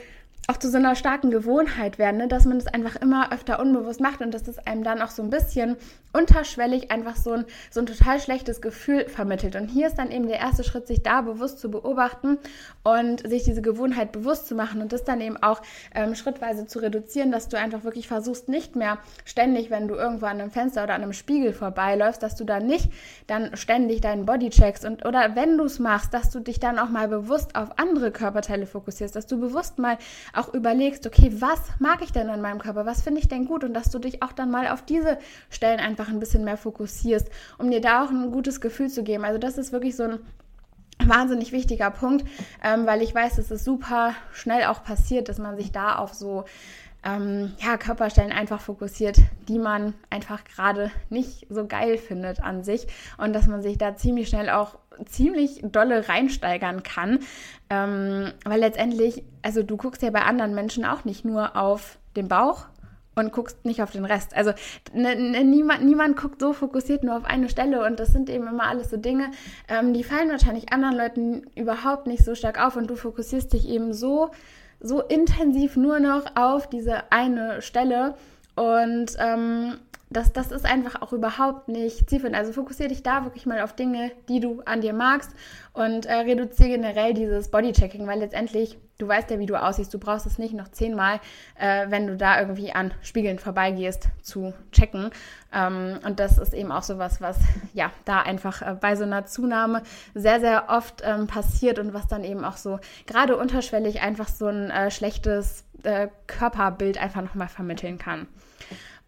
auch 0.49 0.57
zu 0.57 0.69
so 0.69 0.77
einer 0.77 0.95
starken 0.95 1.29
Gewohnheit 1.29 1.99
werden, 1.99 2.17
ne? 2.17 2.27
dass 2.27 2.45
man 2.45 2.57
es 2.57 2.65
einfach 2.65 2.95
immer 2.95 3.31
öfter 3.31 3.59
unbewusst 3.59 4.01
macht 4.01 4.21
und 4.21 4.33
dass 4.33 4.47
es 4.47 4.57
einem 4.57 4.83
dann 4.83 4.99
auch 4.99 5.11
so 5.11 5.21
ein 5.21 5.29
bisschen 5.29 5.77
unterschwellig 6.11 6.89
einfach 6.89 7.15
so 7.17 7.33
ein, 7.33 7.45
so 7.69 7.81
ein 7.81 7.85
total 7.85 8.19
schlechtes 8.19 8.59
Gefühl 8.59 9.07
vermittelt. 9.07 9.55
Und 9.55 9.67
hier 9.67 9.85
ist 9.85 9.99
dann 9.99 10.09
eben 10.09 10.27
der 10.27 10.39
erste 10.39 10.63
Schritt, 10.63 10.87
sich 10.87 11.03
da 11.03 11.21
bewusst 11.21 11.59
zu 11.59 11.69
beobachten 11.69 12.39
und 12.81 13.27
sich 13.27 13.43
diese 13.43 13.61
Gewohnheit 13.61 14.11
bewusst 14.11 14.47
zu 14.47 14.55
machen 14.55 14.81
und 14.81 14.91
das 14.91 15.03
dann 15.03 15.21
eben 15.21 15.37
auch 15.37 15.61
ähm, 15.93 16.15
schrittweise 16.15 16.65
zu 16.65 16.79
reduzieren, 16.79 17.31
dass 17.31 17.47
du 17.47 17.59
einfach 17.59 17.83
wirklich 17.83 18.07
versuchst, 18.07 18.49
nicht 18.49 18.75
mehr 18.75 18.97
ständig, 19.25 19.69
wenn 19.69 19.87
du 19.87 19.93
irgendwo 19.93 20.25
an 20.25 20.41
einem 20.41 20.49
Fenster 20.49 20.83
oder 20.83 20.95
an 20.95 21.03
einem 21.03 21.13
Spiegel 21.13 21.53
vorbeiläufst, 21.53 22.23
dass 22.23 22.35
du 22.35 22.43
dann 22.43 22.65
nicht 22.65 22.89
dann 23.27 23.55
ständig 23.55 24.01
deinen 24.01 24.25
Body 24.25 24.49
checkst 24.49 24.83
und 24.83 25.05
oder 25.05 25.35
wenn 25.35 25.59
du 25.59 25.65
es 25.65 25.77
machst, 25.77 26.11
dass 26.11 26.31
du 26.31 26.39
dich 26.39 26.59
dann 26.59 26.79
auch 26.79 26.89
mal 26.89 27.07
bewusst 27.07 27.55
auf 27.55 27.77
andere 27.77 28.09
Körperteile 28.09 28.65
fokussierst, 28.65 29.15
dass 29.15 29.27
du 29.27 29.39
bewusst 29.39 29.77
mal 29.77 29.99
auch 30.39 30.53
überlegst, 30.53 31.05
okay, 31.05 31.31
was 31.39 31.59
mag 31.79 32.01
ich 32.01 32.11
denn 32.11 32.29
an 32.29 32.41
meinem 32.41 32.59
Körper, 32.59 32.85
was 32.85 33.01
finde 33.01 33.19
ich 33.19 33.27
denn 33.27 33.45
gut 33.45 33.63
und 33.63 33.73
dass 33.73 33.89
du 33.89 33.99
dich 33.99 34.23
auch 34.23 34.31
dann 34.31 34.49
mal 34.51 34.67
auf 34.67 34.83
diese 34.83 35.17
Stellen 35.49 35.79
einfach 35.79 36.09
ein 36.09 36.19
bisschen 36.19 36.43
mehr 36.43 36.57
fokussierst, 36.57 37.29
um 37.57 37.69
dir 37.69 37.81
da 37.81 38.05
auch 38.05 38.09
ein 38.09 38.31
gutes 38.31 38.61
Gefühl 38.61 38.89
zu 38.89 39.03
geben. 39.03 39.25
Also 39.25 39.37
das 39.37 39.57
ist 39.57 39.71
wirklich 39.71 39.95
so 39.95 40.03
ein 40.03 40.19
wahnsinnig 41.05 41.51
wichtiger 41.51 41.91
Punkt, 41.91 42.25
ähm, 42.63 42.85
weil 42.85 43.01
ich 43.01 43.13
weiß, 43.13 43.37
dass 43.37 43.51
es 43.51 43.63
super 43.63 44.13
schnell 44.33 44.65
auch 44.65 44.83
passiert, 44.83 45.29
dass 45.29 45.37
man 45.37 45.57
sich 45.57 45.71
da 45.71 45.95
auf 45.95 46.13
so 46.13 46.45
ähm, 47.03 47.53
ja, 47.59 47.77
Körperstellen 47.77 48.31
einfach 48.31 48.61
fokussiert, 48.61 49.17
die 49.47 49.59
man 49.59 49.93
einfach 50.09 50.43
gerade 50.43 50.91
nicht 51.09 51.47
so 51.49 51.65
geil 51.65 51.97
findet 51.97 52.41
an 52.43 52.63
sich 52.63 52.87
und 53.17 53.33
dass 53.33 53.47
man 53.47 53.61
sich 53.61 53.77
da 53.77 53.95
ziemlich 53.95 54.29
schnell 54.29 54.49
auch 54.49 54.77
ziemlich 55.05 55.61
dolle 55.63 56.09
reinsteigern 56.09 56.83
kann, 56.83 57.19
ähm, 57.69 58.33
weil 58.43 58.59
letztendlich, 58.59 59.23
also 59.41 59.63
du 59.63 59.77
guckst 59.77 60.01
ja 60.01 60.09
bei 60.09 60.23
anderen 60.23 60.53
Menschen 60.53 60.83
auch 60.83 61.05
nicht 61.05 61.23
nur 61.23 61.55
auf 61.55 61.97
den 62.17 62.27
Bauch 62.27 62.65
und 63.15 63.31
guckst 63.31 63.65
nicht 63.65 63.81
auf 63.81 63.91
den 63.91 64.05
Rest. 64.05 64.35
Also 64.35 64.51
ne, 64.93 65.15
ne, 65.15 65.43
niemand, 65.43 65.83
niemand 65.85 66.17
guckt 66.17 66.41
so 66.41 66.53
fokussiert 66.53 67.03
nur 67.03 67.15
auf 67.15 67.25
eine 67.25 67.49
Stelle 67.49 67.85
und 67.85 67.99
das 67.99 68.09
sind 68.09 68.29
eben 68.29 68.47
immer 68.47 68.67
alles 68.67 68.89
so 68.89 68.97
Dinge, 68.97 69.31
ähm, 69.67 69.93
die 69.93 70.03
fallen 70.03 70.29
wahrscheinlich 70.29 70.73
anderen 70.73 70.95
Leuten 70.95 71.43
überhaupt 71.55 72.07
nicht 72.07 72.25
so 72.25 72.35
stark 72.35 72.61
auf 72.63 72.75
und 72.75 72.89
du 72.89 72.95
fokussierst 72.95 73.53
dich 73.53 73.67
eben 73.69 73.93
so 73.93 74.31
so 74.79 75.01
intensiv 75.01 75.75
nur 75.75 75.99
noch 75.99 76.35
auf 76.35 76.67
diese 76.67 77.11
eine 77.11 77.61
Stelle. 77.61 78.15
Und 78.55 79.15
ähm, 79.19 79.77
das, 80.09 80.33
das 80.33 80.51
ist 80.51 80.65
einfach 80.65 81.01
auch 81.01 81.13
überhaupt 81.13 81.67
nicht 81.67 82.09
zielführend. 82.09 82.35
Also 82.35 82.51
fokussiere 82.51 82.89
dich 82.89 83.03
da 83.03 83.25
wirklich 83.25 83.45
mal 83.45 83.61
auf 83.61 83.73
Dinge, 83.73 84.11
die 84.27 84.39
du 84.39 84.61
an 84.65 84.81
dir 84.81 84.93
magst 84.93 85.31
und 85.73 86.07
äh, 86.07 86.13
reduziere 86.13 86.69
generell 86.69 87.13
dieses 87.13 87.51
Bodychecking, 87.51 88.07
weil 88.07 88.19
letztendlich, 88.19 88.77
du 88.97 89.07
weißt 89.07 89.29
ja, 89.29 89.37
wie 89.37 89.45
du 89.45 89.55
aussiehst. 89.55 89.93
Du 89.93 89.99
brauchst 89.99 90.25
es 90.25 90.39
nicht 90.39 90.55
noch 90.55 90.69
zehnmal, 90.69 91.19
äh, 91.59 91.85
wenn 91.89 92.07
du 92.07 92.17
da 92.17 92.39
irgendwie 92.39 92.71
an 92.71 92.91
Spiegeln 93.03 93.37
vorbeigehst, 93.37 94.09
zu 94.23 94.53
checken. 94.71 95.11
Ähm, 95.53 95.99
und 96.03 96.19
das 96.19 96.39
ist 96.39 96.55
eben 96.55 96.71
auch 96.71 96.83
so 96.83 96.97
was, 96.97 97.21
was 97.21 97.37
ja 97.73 97.91
da 98.05 98.21
einfach 98.21 98.63
äh, 98.63 98.75
bei 98.81 98.95
so 98.95 99.03
einer 99.03 99.27
Zunahme 99.27 99.83
sehr, 100.15 100.39
sehr 100.39 100.69
oft 100.69 101.03
ähm, 101.05 101.27
passiert 101.27 101.77
und 101.77 101.93
was 101.93 102.07
dann 102.07 102.23
eben 102.23 102.43
auch 102.43 102.57
so 102.57 102.79
gerade 103.05 103.37
unterschwellig 103.37 104.01
einfach 104.01 104.27
so 104.27 104.47
ein 104.47 104.71
äh, 104.71 104.89
schlechtes 104.89 105.65
äh, 105.83 106.07
Körperbild 106.25 106.99
einfach 106.99 107.21
nochmal 107.21 107.47
vermitteln 107.47 107.99
kann. 107.99 108.27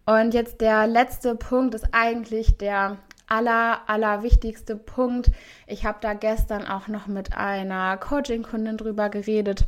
Und 0.04 0.34
jetzt 0.34 0.60
der 0.60 0.86
letzte 0.86 1.36
Punkt 1.36 1.74
ist 1.74 1.86
eigentlich 1.92 2.58
der 2.58 2.98
aller, 3.28 3.80
aller 3.86 4.22
wichtigste 4.22 4.76
Punkt. 4.76 5.30
Ich 5.66 5.84
habe 5.86 5.98
da 6.00 6.12
gestern 6.14 6.66
auch 6.66 6.88
noch 6.88 7.06
mit 7.06 7.36
einer 7.36 7.96
Coaching-Kundin 7.96 8.76
drüber 8.76 9.08
geredet, 9.08 9.66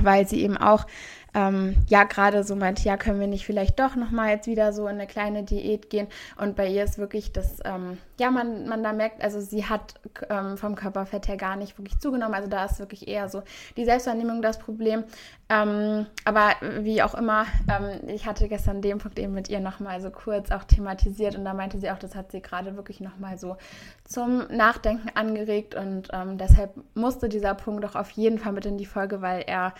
weil 0.00 0.26
sie 0.26 0.42
eben 0.42 0.56
auch 0.56 0.86
ähm, 1.34 1.76
ja 1.88 2.04
gerade 2.04 2.44
so 2.44 2.56
meint, 2.56 2.82
ja, 2.84 2.96
können 2.96 3.20
wir 3.20 3.26
nicht 3.26 3.46
vielleicht 3.46 3.78
doch 3.78 3.96
nochmal 3.96 4.30
jetzt 4.30 4.46
wieder 4.46 4.72
so 4.72 4.82
in 4.86 4.96
eine 4.96 5.06
kleine 5.06 5.42
Diät 5.42 5.90
gehen. 5.90 6.08
Und 6.36 6.56
bei 6.56 6.68
ihr 6.68 6.84
ist 6.84 6.98
wirklich 6.98 7.32
das, 7.32 7.58
ähm, 7.64 7.98
ja, 8.18 8.30
man, 8.30 8.68
man 8.68 8.82
da 8.82 8.92
merkt, 8.92 9.22
also 9.22 9.40
sie 9.40 9.64
hat 9.64 9.94
ähm, 10.28 10.56
vom 10.56 10.74
Körperfett 10.74 11.28
her 11.28 11.36
gar 11.36 11.56
nicht 11.56 11.78
wirklich 11.78 11.98
zugenommen. 11.98 12.34
Also 12.34 12.48
da 12.48 12.64
ist 12.64 12.78
wirklich 12.78 13.08
eher 13.08 13.28
so 13.28 13.42
die 13.76 13.84
Selbstwahrnehmung 13.84 14.42
das 14.42 14.58
Problem. 14.58 15.04
Ähm, 15.48 16.06
aber 16.24 16.50
wie 16.80 17.02
auch 17.02 17.14
immer, 17.14 17.46
ähm, 17.68 18.08
ich 18.08 18.26
hatte 18.26 18.48
gestern 18.48 18.82
den 18.82 18.98
Punkt 18.98 19.18
eben 19.18 19.32
mit 19.32 19.48
ihr 19.48 19.60
nochmal 19.60 20.00
so 20.00 20.10
kurz 20.10 20.52
auch 20.52 20.64
thematisiert 20.64 21.36
und 21.36 21.44
da 21.44 21.54
meinte 21.54 21.78
sie 21.78 21.90
auch, 21.90 21.98
das 21.98 22.14
hat 22.14 22.30
sie 22.30 22.40
gerade 22.40 22.76
wirklich 22.76 23.00
nochmal 23.00 23.36
so 23.36 23.56
zum 24.04 24.46
Nachdenken 24.48 25.08
angeregt 25.14 25.74
und 25.74 26.08
ähm, 26.12 26.38
deshalb 26.38 26.74
musste 26.94 27.28
dieser 27.28 27.54
Punkt 27.54 27.82
doch 27.82 27.96
auf 27.96 28.10
jeden 28.10 28.38
Fall 28.38 28.52
mit 28.52 28.66
in 28.66 28.78
die 28.78 28.86
Folge, 28.86 29.22
weil 29.22 29.42
er 29.46 29.74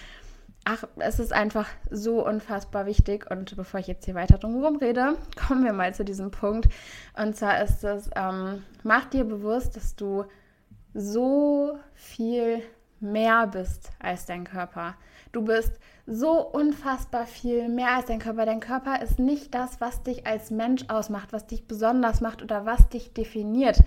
ach, 0.65 0.85
es 0.97 1.19
ist 1.19 1.33
einfach 1.33 1.69
so 1.91 2.25
unfassbar 2.27 2.87
wichtig. 2.87 3.31
Und 3.31 3.57
bevor 3.57 3.81
ich 3.81 3.87
jetzt 3.87 4.05
hier 4.05 4.15
weiter 4.15 4.39
drum 4.39 4.77
rede, 4.77 5.17
kommen 5.37 5.65
wir 5.65 5.73
mal 5.73 5.95
zu 5.95 6.05
diesem 6.05 6.31
Punkt. 6.31 6.69
Und 7.17 7.37
zwar 7.37 7.63
ist 7.63 7.85
es, 7.85 8.11
ähm, 8.15 8.63
mach 8.83 9.07
dir 9.07 9.25
bewusst, 9.25 9.77
dass 9.77 9.97
du 9.97 10.25
so 10.95 11.79
viel 11.95 12.63
mehr 13.01 13.47
bist 13.47 13.91
als 13.99 14.27
dein 14.27 14.45
Körper. 14.45 14.95
Du 15.33 15.43
bist 15.43 15.79
so 16.07 16.45
unfassbar 16.45 17.25
viel 17.25 17.69
mehr 17.69 17.97
als 17.97 18.07
dein 18.07 18.19
Körper. 18.19 18.45
Dein 18.45 18.61
Körper 18.61 19.01
ist 19.01 19.19
nicht 19.19 19.55
das, 19.55 19.81
was 19.81 20.03
dich 20.03 20.27
als 20.27 20.51
Mensch 20.51 20.85
ausmacht, 20.89 21.33
was 21.33 21.47
dich 21.47 21.67
besonders 21.67 22.21
macht 22.21 22.43
oder 22.43 22.67
was 22.67 22.89
dich 22.89 23.13
definiert. 23.13 23.79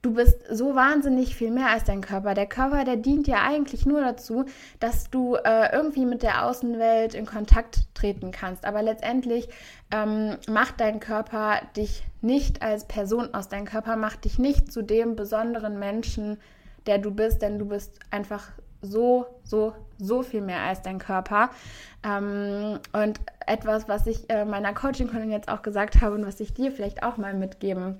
Du 0.00 0.14
bist 0.14 0.44
so 0.48 0.76
wahnsinnig 0.76 1.34
viel 1.34 1.50
mehr 1.50 1.70
als 1.70 1.82
dein 1.82 2.02
Körper. 2.02 2.34
Der 2.34 2.46
Körper, 2.46 2.84
der 2.84 2.96
dient 2.96 3.26
ja 3.26 3.42
eigentlich 3.42 3.84
nur 3.84 4.00
dazu, 4.00 4.44
dass 4.78 5.10
du 5.10 5.34
äh, 5.34 5.72
irgendwie 5.72 6.06
mit 6.06 6.22
der 6.22 6.46
Außenwelt 6.46 7.14
in 7.14 7.26
Kontakt 7.26 7.80
treten 7.94 8.30
kannst. 8.30 8.64
Aber 8.64 8.80
letztendlich 8.80 9.48
ähm, 9.90 10.36
macht 10.48 10.78
dein 10.78 11.00
Körper 11.00 11.60
dich 11.76 12.04
nicht 12.20 12.62
als 12.62 12.86
Person 12.86 13.34
aus. 13.34 13.48
Dein 13.48 13.64
Körper 13.64 13.96
macht 13.96 14.24
dich 14.24 14.38
nicht 14.38 14.70
zu 14.70 14.82
dem 14.82 15.16
besonderen 15.16 15.80
Menschen, 15.80 16.38
der 16.86 16.98
du 16.98 17.10
bist, 17.10 17.42
denn 17.42 17.58
du 17.58 17.66
bist 17.66 17.98
einfach 18.12 18.52
so, 18.80 19.26
so, 19.42 19.74
so 19.98 20.22
viel 20.22 20.42
mehr 20.42 20.60
als 20.60 20.80
dein 20.82 21.00
Körper. 21.00 21.50
Ähm, 22.04 22.78
und 22.92 23.20
etwas, 23.46 23.88
was 23.88 24.06
ich 24.06 24.30
äh, 24.30 24.44
meiner 24.44 24.74
Coaching-Kundin 24.74 25.32
jetzt 25.32 25.48
auch 25.48 25.62
gesagt 25.62 26.00
habe 26.00 26.14
und 26.14 26.24
was 26.24 26.38
ich 26.38 26.54
dir 26.54 26.70
vielleicht 26.70 27.02
auch 27.02 27.16
mal 27.16 27.34
mitgeben 27.34 27.98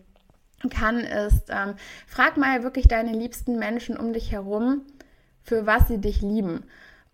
kann, 0.70 1.00
ist, 1.00 1.50
ähm, 1.50 1.74
frag 2.06 2.36
mal 2.36 2.62
wirklich 2.62 2.88
deine 2.88 3.12
liebsten 3.12 3.58
Menschen 3.58 3.96
um 3.96 4.12
dich 4.12 4.32
herum, 4.32 4.82
für 5.42 5.66
was 5.66 5.88
sie 5.88 5.98
dich 5.98 6.20
lieben 6.20 6.64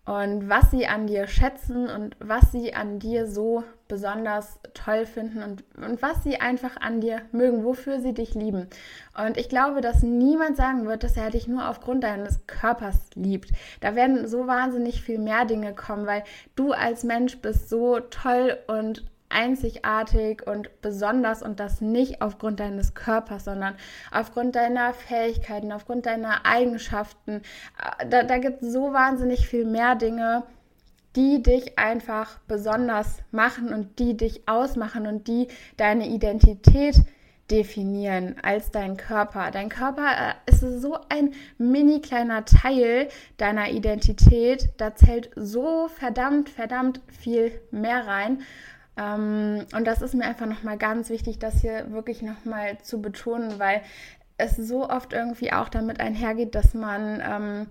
und 0.05 0.49
was 0.49 0.69
sie 0.69 0.85
an 0.85 1.07
dir 1.07 1.27
schätzen 1.27 1.89
und 1.89 2.15
was 2.19 2.51
sie 2.51 2.75
an 2.75 2.99
dir 2.99 3.27
so 3.27 3.63
besonders 3.87 4.59
toll 4.73 5.05
finden 5.05 5.41
und, 5.41 5.63
und 5.77 6.01
was 6.01 6.23
sie 6.23 6.39
einfach 6.39 6.77
an 6.79 7.01
dir 7.01 7.21
mögen, 7.31 7.63
wofür 7.63 7.99
sie 7.99 8.13
dich 8.13 8.35
lieben. 8.35 8.67
Und 9.17 9.37
ich 9.37 9.49
glaube, 9.49 9.81
dass 9.81 10.03
niemand 10.03 10.57
sagen 10.57 10.85
wird, 10.85 11.03
dass 11.03 11.17
er 11.17 11.31
dich 11.31 11.47
nur 11.47 11.67
aufgrund 11.69 12.03
deines 12.03 12.45
Körpers 12.45 13.09
liebt. 13.15 13.51
Da 13.81 13.95
werden 13.95 14.27
so 14.27 14.47
wahnsinnig 14.47 15.01
viel 15.01 15.19
mehr 15.19 15.45
Dinge 15.45 15.73
kommen, 15.73 16.05
weil 16.05 16.23
du 16.55 16.71
als 16.71 17.03
Mensch 17.03 17.37
bist 17.39 17.69
so 17.69 17.99
toll 17.99 18.57
und 18.67 19.03
einzigartig 19.29 20.45
und 20.45 20.69
besonders 20.81 21.41
und 21.41 21.59
das 21.59 21.81
nicht 21.81 22.21
aufgrund 22.21 22.59
deines 22.59 22.93
Körpers, 22.93 23.45
sondern 23.45 23.75
aufgrund 24.11 24.55
deiner 24.55 24.93
Fähigkeiten, 24.93 25.71
aufgrund 25.71 26.05
deiner 26.05 26.45
Eigenschaften. 26.45 27.41
Äh, 27.99 28.07
da, 28.07 28.23
da 28.23 28.37
gibt 28.37 28.61
es 28.61 28.71
so 28.71 28.93
wahnsinnig 28.93 29.47
viel 29.47 29.65
mehr 29.65 29.95
Dinge, 29.95 30.43
die 31.15 31.41
dich 31.41 31.79
einfach 31.79 32.39
besonders 32.47 33.19
machen 33.31 33.73
und 33.73 33.99
die 33.99 34.17
dich 34.17 34.47
ausmachen 34.47 35.07
und 35.07 35.27
die 35.27 35.47
deine 35.77 36.07
Identität 36.07 36.95
definieren 37.51 38.35
als 38.41 38.71
dein 38.71 38.97
Körper. 38.97 39.51
Dein 39.51 39.69
Körper 39.69 40.07
äh, 40.07 40.51
ist 40.51 40.61
so 40.61 40.97
ein 41.09 41.33
mini 41.57 42.01
kleiner 42.01 42.43
Teil 42.45 43.09
deiner 43.37 43.69
Identität. 43.69 44.69
Da 44.77 44.95
zählt 44.95 45.29
so 45.35 45.87
verdammt, 45.87 46.49
verdammt 46.49 47.01
viel 47.07 47.51
mehr 47.71 48.07
rein. 48.07 48.41
Ähm, 48.97 49.65
und 49.75 49.85
das 49.85 50.01
ist 50.01 50.13
mir 50.13 50.25
einfach 50.25 50.45
nochmal 50.45 50.77
ganz 50.77 51.09
wichtig, 51.09 51.39
das 51.39 51.61
hier 51.61 51.91
wirklich 51.91 52.21
nochmal 52.21 52.77
zu 52.81 53.01
betonen, 53.01 53.59
weil 53.59 53.81
es 54.37 54.55
so 54.55 54.89
oft 54.89 55.13
irgendwie 55.13 55.53
auch 55.53 55.69
damit 55.69 55.99
einhergeht, 55.99 56.55
dass 56.55 56.73
man 56.73 57.21
ähm, 57.25 57.67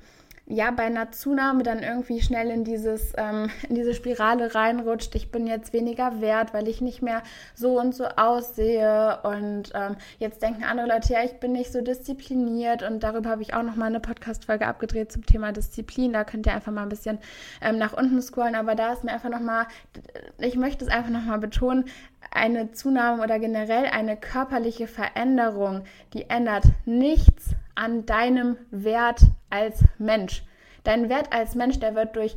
ja 0.46 0.70
bei 0.70 0.84
einer 0.84 1.10
Zunahme 1.10 1.62
dann 1.62 1.82
irgendwie 1.82 2.20
schnell 2.20 2.50
in 2.50 2.64
dieses 2.64 3.12
ähm, 3.16 3.50
in 3.68 3.74
diese 3.74 3.94
Spirale 3.94 4.54
reinrutscht. 4.54 5.14
Ich 5.14 5.30
bin 5.30 5.46
jetzt 5.46 5.72
weniger 5.72 6.20
wert, 6.20 6.52
weil 6.52 6.68
ich 6.68 6.80
nicht 6.80 7.02
mehr 7.02 7.22
so 7.54 7.80
und 7.80 7.94
so 7.94 8.04
aussehe 8.04 9.20
und 9.22 9.72
ähm, 9.74 9.96
jetzt 10.18 10.42
denken 10.42 10.64
andere 10.64 10.88
Leute, 10.88 11.12
ja, 11.12 11.24
ich 11.24 11.40
bin 11.40 11.52
nicht 11.52 11.72
so 11.72 11.80
diszipliniert 11.80 12.82
und 12.82 13.02
darüber 13.02 13.30
habe 13.30 13.42
ich 13.42 13.54
auch 13.54 13.62
noch 13.62 13.76
mal 13.76 13.86
eine 13.86 14.00
Podcast 14.00 14.44
Folge 14.44 14.66
abgedreht 14.66 15.10
zum 15.10 15.24
Thema 15.24 15.52
Disziplin. 15.52 16.12
Da 16.12 16.24
könnt 16.24 16.46
ihr 16.46 16.54
einfach 16.54 16.72
mal 16.72 16.82
ein 16.82 16.88
bisschen 16.88 17.18
ähm, 17.62 17.78
nach 17.78 17.92
unten 17.94 18.20
scrollen, 18.20 18.54
aber 18.54 18.74
da 18.74 18.92
ist 18.92 19.04
mir 19.04 19.12
einfach 19.12 19.30
noch 19.30 19.40
mal 19.40 19.66
ich 20.38 20.56
möchte 20.56 20.84
es 20.84 20.90
einfach 20.90 21.10
noch 21.10 21.24
mal 21.24 21.38
betonen, 21.38 21.84
eine 22.30 22.72
Zunahme 22.72 23.22
oder 23.22 23.38
generell 23.38 23.86
eine 23.86 24.16
körperliche 24.16 24.88
Veränderung, 24.88 25.84
die 26.12 26.28
ändert 26.28 26.64
nichts 26.84 27.50
an 27.74 28.06
deinem 28.06 28.56
Wert 28.70 29.20
als 29.50 29.84
Mensch. 29.98 30.44
Dein 30.84 31.08
Wert 31.08 31.32
als 31.32 31.54
Mensch, 31.54 31.78
der 31.78 31.94
wird 31.94 32.16
durch 32.16 32.36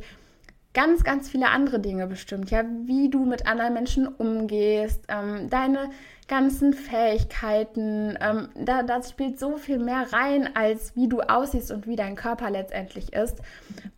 ganz, 0.74 1.02
ganz 1.04 1.28
viele 1.28 1.48
andere 1.48 1.80
Dinge 1.80 2.06
bestimmt. 2.06 2.50
Ja, 2.50 2.64
wie 2.84 3.10
du 3.10 3.24
mit 3.24 3.46
anderen 3.46 3.74
Menschen 3.74 4.06
umgehst, 4.06 5.04
ähm, 5.08 5.50
deine 5.50 5.90
ganzen 6.28 6.72
Fähigkeiten. 6.72 8.16
Ähm, 8.20 8.48
da, 8.54 8.82
das 8.82 9.10
spielt 9.10 9.38
so 9.40 9.56
viel 9.56 9.78
mehr 9.78 10.12
rein, 10.12 10.54
als 10.54 10.94
wie 10.94 11.08
du 11.08 11.20
aussiehst 11.20 11.72
und 11.72 11.86
wie 11.86 11.96
dein 11.96 12.16
Körper 12.16 12.50
letztendlich 12.50 13.12
ist. 13.12 13.38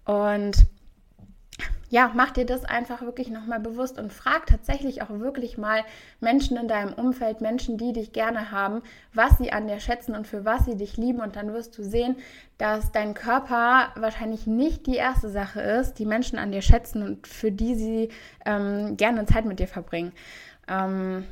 Und 0.05 0.66
ja, 1.88 2.12
mach 2.14 2.31
dir 2.31 2.46
das 2.46 2.64
einfach 2.64 3.03
wirklich 3.03 3.31
nochmal 3.31 3.59
bewusst 3.59 3.99
und 3.99 4.12
frag 4.12 4.46
tatsächlich 4.46 5.03
auch 5.03 5.11
wirklich 5.11 5.59
mal 5.59 5.83
Menschen 6.20 6.57
in 6.57 6.68
deinem 6.68 6.92
Umfeld, 6.92 7.40
Menschen, 7.40 7.79
die 7.79 7.92
dich 7.92 8.12
gerne 8.12 8.53
haben, 8.53 8.83
was 9.12 9.38
sie 9.38 9.53
an 9.53 9.66
dir 9.66 9.81
schätzen 9.81 10.14
und 10.14 10.27
für 10.27 10.44
was 10.44 10.64
sie 10.64 10.77
dich 10.77 10.96
lieben. 10.96 11.20
Und 11.20 11.37
dann 11.37 11.53
wirst 11.53 11.77
du 11.77 11.83
sehen, 11.83 12.16
dass 12.59 12.92
dein 12.92 13.14
Körper 13.14 13.88
wahrscheinlich 13.96 14.46
nicht 14.46 14.87
die 14.87 14.96
erste 14.96 15.29
Sache 15.31 15.61
ist, 15.61 15.94
die 15.94 16.07
Menschen 16.07 16.38
an 16.38 16.53
dir 16.53 16.62
schätzen 16.62 17.03
und 17.03 17.27
für 17.27 17.51
die 17.51 17.75
sie 17.75 18.09
ähm, 18.44 18.96
gerne 18.96 19.27
Zeit 19.27 19.44
mit 19.44 19.59
dir 19.59 19.68
verbringen. 19.68 20.12
Ähm, 20.68 21.25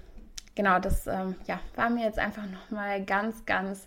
genau, 0.55 0.81
das 0.81 1.07
ähm, 1.07 1.37
ja, 1.47 1.61
war 1.77 1.89
mir 1.89 2.05
jetzt 2.05 2.19
einfach 2.19 2.47
nochmal 2.47 3.05
ganz, 3.05 3.47
ganz 3.47 3.87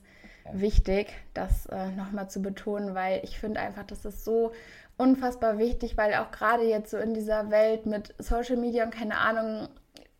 wichtig, 0.54 1.08
das 1.34 1.66
äh, 1.68 1.90
nochmal 1.92 2.30
zu 2.30 2.42
betonen, 2.42 2.96
weil 2.96 3.22
ich 3.24 3.40
finde 3.40 3.60
einfach, 3.60 3.84
das 3.84 4.06
ist 4.06 4.26
so 4.26 4.52
unfassbar 4.98 5.58
wichtig, 5.58 5.98
weil 5.98 6.14
auch 6.16 6.32
gerade 6.32 6.64
jetzt 6.64 6.92
so 6.92 6.98
in 6.98 7.14
dieser 7.14 7.50
Welt 7.50 7.86
mit 7.86 8.14
Social 8.20 8.58
Media 8.58 8.84
und 8.84 8.94
keine 8.94 9.18
Ahnung, 9.18 9.70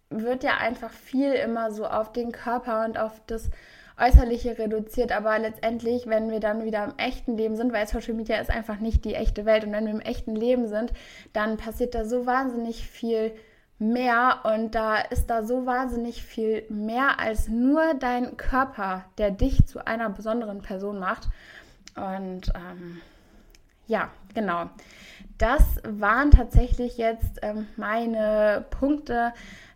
wird 0.10 0.44
ja 0.44 0.58
einfach 0.58 0.92
viel 0.92 1.34
immer 1.34 1.72
so 1.72 1.86
auf 1.86 2.12
den 2.12 2.32
Körper 2.32 2.86
und 2.86 2.98
auf 2.98 3.22
das 3.28 3.50
Äußerliche 3.98 4.58
reduziert, 4.58 5.12
aber 5.12 5.38
letztendlich, 5.38 6.08
wenn 6.08 6.32
wir 6.32 6.40
dann 6.40 6.64
wieder 6.64 6.84
im 6.84 6.98
echten 6.98 7.38
Leben 7.38 7.56
sind, 7.56 7.72
weil 7.72 7.88
Social 7.88 8.14
Media 8.14 8.38
ist 8.40 8.50
einfach 8.50 8.80
nicht 8.80 9.06
die 9.06 9.14
echte 9.14 9.46
Welt 9.46 9.64
und 9.64 9.72
wenn 9.74 9.86
wir 9.86 9.94
im 9.94 10.02
echten 10.02 10.36
Leben 10.36 10.68
sind, 10.68 10.92
dann 11.34 11.58
passiert 11.58 11.94
da 11.94 12.04
so 12.04 12.26
wahnsinnig 12.26 12.88
viel 12.88 13.34
mehr 13.82 14.42
und 14.44 14.76
da 14.76 14.98
ist 14.98 15.28
da 15.28 15.44
so 15.44 15.66
wahnsinnig 15.66 16.24
viel 16.24 16.64
mehr 16.70 17.20
als 17.20 17.48
nur 17.48 17.96
dein 17.96 18.38
Körper, 18.38 19.06
der 19.18 19.32
dich 19.32 19.66
zu 19.66 19.86
einer 19.86 20.10
besonderen 20.10 20.62
Person 20.62 21.00
macht. 21.00 21.28
Und 21.96 22.54
ähm, 22.56 23.02
ja, 23.88 24.10
genau. 24.34 24.70
Das 25.40 25.64
waren 25.84 26.30
tatsächlich 26.30 26.98
jetzt 26.98 27.40
ähm, 27.42 27.68
meine 27.76 28.66
Punkte, 28.70 29.34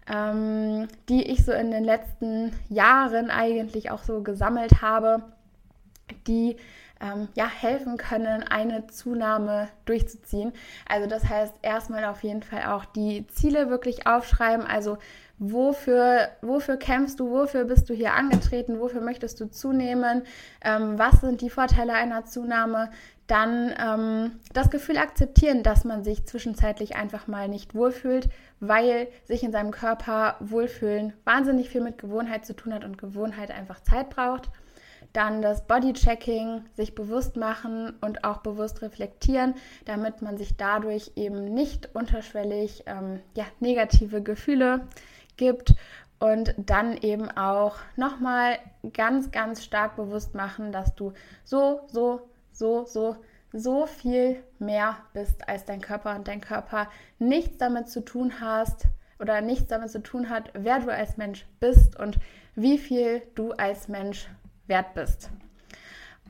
ähm, 0.08 0.88
die 1.10 1.24
ich 1.24 1.44
so 1.44 1.52
in 1.52 1.72
den 1.72 1.84
letzten 1.84 2.54
Jahren 2.70 3.32
eigentlich 3.32 3.90
auch 3.90 4.04
so 4.04 4.22
gesammelt 4.22 4.84
habe, 4.84 5.24
die 6.28 6.58
ähm, 7.02 7.28
ja, 7.36 7.48
helfen 7.48 7.98
können, 7.98 8.44
eine 8.44 8.88
Zunahme 8.88 9.70
durchzuziehen. 9.86 10.54
Also 10.88 11.08
das 11.10 11.28
heißt 11.28 11.54
erstmal 11.62 12.06
auf 12.06 12.24
jeden 12.24 12.44
Fall 12.44 12.66
auch 12.66 12.86
die 12.86 13.28
Ziele 13.28 13.70
wirklich 13.70 14.08
aufschreiben. 14.08 14.66
Also 14.66 14.98
wofür, 15.38 16.30
wofür 16.42 16.78
kämpfst 16.78 17.20
du, 17.20 17.30
wofür 17.30 17.66
bist 17.66 17.90
du 17.90 17.94
hier 17.94 18.14
angetreten, 18.14 18.80
wofür 18.80 19.02
möchtest 19.02 19.40
du 19.42 19.50
zunehmen, 19.50 20.24
ähm, 20.62 20.98
was 20.98 21.22
sind 21.22 21.42
die 21.42 21.50
Vorteile 21.50 21.94
einer 21.94 22.26
Zunahme, 22.26 22.90
dann 23.28 23.74
ähm, 23.80 24.40
das 24.54 24.70
Gefühl 24.70 24.98
akzeptieren, 24.98 25.64
dass 25.64 25.84
man 25.84 26.04
sich 26.04 26.26
zwischenzeitlich 26.26 26.96
einfach 26.96 27.28
mal 27.28 27.48
nicht 27.48 27.74
wohlfühlt, 27.74 28.30
weil 28.60 29.08
sich 29.26 29.44
in 29.44 29.52
seinem 29.52 29.72
Körper 29.72 30.36
wohlfühlen 30.40 31.14
wahnsinnig 31.24 31.70
viel 31.70 31.82
mit 31.82 31.98
Gewohnheit 31.98 32.46
zu 32.46 32.56
tun 32.56 32.74
hat 32.74 32.86
und 32.86 32.98
Gewohnheit 32.98 33.52
einfach 33.52 33.82
Zeit 33.82 34.10
braucht. 34.12 34.50
Dann 35.16 35.42
das 35.42 35.66
Bodychecking, 35.66 36.66
sich 36.74 36.94
bewusst 36.94 37.38
machen 37.38 37.94
und 38.02 38.26
auch 38.26 38.40
bewusst 38.40 38.82
reflektieren, 38.82 39.54
damit 39.86 40.22
man 40.22 40.38
sich 40.38 40.58
dadurch 40.58 41.14
eben 41.16 41.46
nicht 41.54 41.96
unterschwellig 41.96 42.84
ähm, 42.86 43.22
ja, 43.34 43.46
negative 43.62 44.22
Gefühle 44.22 44.88
gibt 45.38 45.74
und 46.20 46.54
dann 46.58 46.98
eben 46.98 47.32
auch 47.32 47.78
nochmal 47.96 48.58
ganz, 48.92 49.32
ganz 49.32 49.64
stark 49.64 49.96
bewusst 49.96 50.36
machen, 50.36 50.74
dass 50.74 50.96
du 50.96 51.14
so, 51.46 51.82
so, 51.88 52.28
so, 52.52 52.86
so, 52.86 53.16
so 53.54 53.86
viel 53.86 54.44
mehr 54.60 54.98
bist 55.14 55.48
als 55.48 55.64
dein 55.64 55.80
Körper 55.80 56.16
und 56.16 56.28
dein 56.28 56.42
Körper 56.42 56.90
nichts 57.20 57.58
damit 57.58 57.90
zu 57.90 58.04
tun 58.04 58.42
hast 58.42 58.88
oder 59.20 59.40
nichts 59.40 59.68
damit 59.68 59.92
zu 59.92 60.04
tun 60.04 60.30
hat, 60.30 60.52
wer 60.54 60.80
du 60.80 60.92
als 60.92 61.16
Mensch 61.16 61.46
bist 61.62 61.98
und 61.98 62.18
wie 62.56 62.78
viel 62.78 63.22
du 63.36 63.52
als 63.54 63.88
Mensch 63.88 64.28
wert 64.68 64.94
bist. 64.94 65.30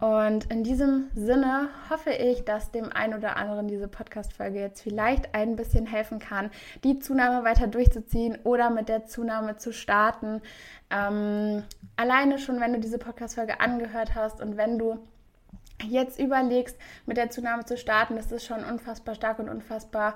Und 0.02 0.52
in 0.52 0.66
diesem 0.66 1.10
Sinne 1.16 1.70
hoffe 1.90 2.12
ich, 2.12 2.44
dass 2.44 2.72
dem 2.72 2.92
einen 2.92 3.14
oder 3.14 3.38
anderen 3.38 3.70
diese 3.70 3.88
Podcast-Folge 3.88 4.60
jetzt 4.60 4.82
vielleicht 4.82 5.34
ein 5.34 5.56
bisschen 5.56 5.86
helfen 5.86 6.20
kann, 6.20 6.52
die 6.84 7.00
Zunahme 7.00 7.46
weiter 7.46 7.68
durchzuziehen 7.68 8.38
oder 8.44 8.70
mit 8.70 8.90
der 8.90 9.06
Zunahme 9.06 9.56
zu 9.56 9.72
starten. 9.72 10.42
Ähm, 10.90 11.64
alleine 11.96 12.40
schon, 12.40 12.60
wenn 12.60 12.74
du 12.74 12.80
diese 12.80 12.98
Podcast-Folge 12.98 13.62
angehört 13.62 14.16
hast 14.16 14.42
und 14.42 14.58
wenn 14.58 14.78
du 14.78 15.00
jetzt 15.88 16.20
überlegst, 16.20 16.78
mit 17.06 17.16
der 17.16 17.30
Zunahme 17.30 17.64
zu 17.64 17.78
starten, 17.78 18.18
das 18.18 18.34
ist 18.34 18.46
schon 18.46 18.66
unfassbar 18.66 19.16
stark 19.16 19.40
und 19.40 19.48
unfassbar 19.48 20.16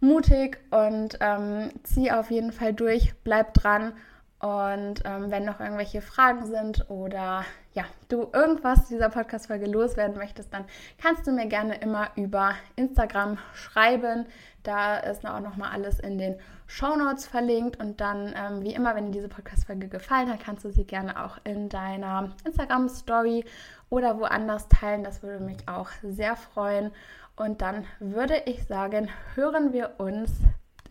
mutig 0.00 0.58
und 0.70 1.18
ähm, 1.20 1.70
zieh 1.82 2.12
auf 2.12 2.30
jeden 2.30 2.52
Fall 2.52 2.72
durch, 2.72 3.14
bleib 3.24 3.52
dran 3.52 3.92
und 4.40 5.02
ähm, 5.04 5.32
wenn 5.32 5.44
noch 5.44 5.58
irgendwelche 5.58 6.00
Fragen 6.00 6.46
sind 6.46 6.88
oder 6.88 7.44
ja, 7.72 7.84
du 8.08 8.28
irgendwas 8.32 8.86
dieser 8.86 9.08
Podcast-Folge 9.08 9.66
loswerden 9.66 10.16
möchtest, 10.16 10.54
dann 10.54 10.64
kannst 10.96 11.26
du 11.26 11.32
mir 11.32 11.46
gerne 11.46 11.76
immer 11.80 12.10
über 12.14 12.54
Instagram 12.76 13.38
schreiben. 13.52 14.26
Da 14.62 14.98
ist 14.98 15.26
auch 15.26 15.40
nochmal 15.40 15.72
alles 15.72 15.98
in 15.98 16.18
den 16.18 16.36
Show 16.68 16.94
Notes 16.94 17.26
verlinkt. 17.26 17.80
Und 17.80 18.00
dann, 18.00 18.32
ähm, 18.36 18.62
wie 18.62 18.74
immer, 18.74 18.94
wenn 18.94 19.06
dir 19.06 19.12
diese 19.12 19.28
Podcast-Folge 19.28 19.88
gefallen 19.88 20.30
hat, 20.30 20.40
kannst 20.40 20.64
du 20.64 20.70
sie 20.70 20.84
gerne 20.84 21.24
auch 21.24 21.38
in 21.42 21.68
deiner 21.68 22.30
Instagram-Story 22.44 23.44
oder 23.90 24.20
woanders 24.20 24.68
teilen. 24.68 25.02
Das 25.02 25.24
würde 25.24 25.42
mich 25.42 25.68
auch 25.68 25.88
sehr 26.02 26.36
freuen. 26.36 26.92
Und 27.34 27.60
dann 27.60 27.86
würde 27.98 28.42
ich 28.46 28.66
sagen, 28.66 29.08
hören 29.34 29.72
wir 29.72 29.94
uns 29.98 30.30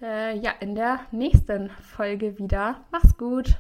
äh, 0.02 0.38
ja 0.38 0.52
in 0.60 0.76
der 0.76 1.00
nächsten 1.12 1.70
Folge 1.70 2.38
wieder. 2.38 2.86
Mach's 2.92 3.18
gut! 3.18 3.58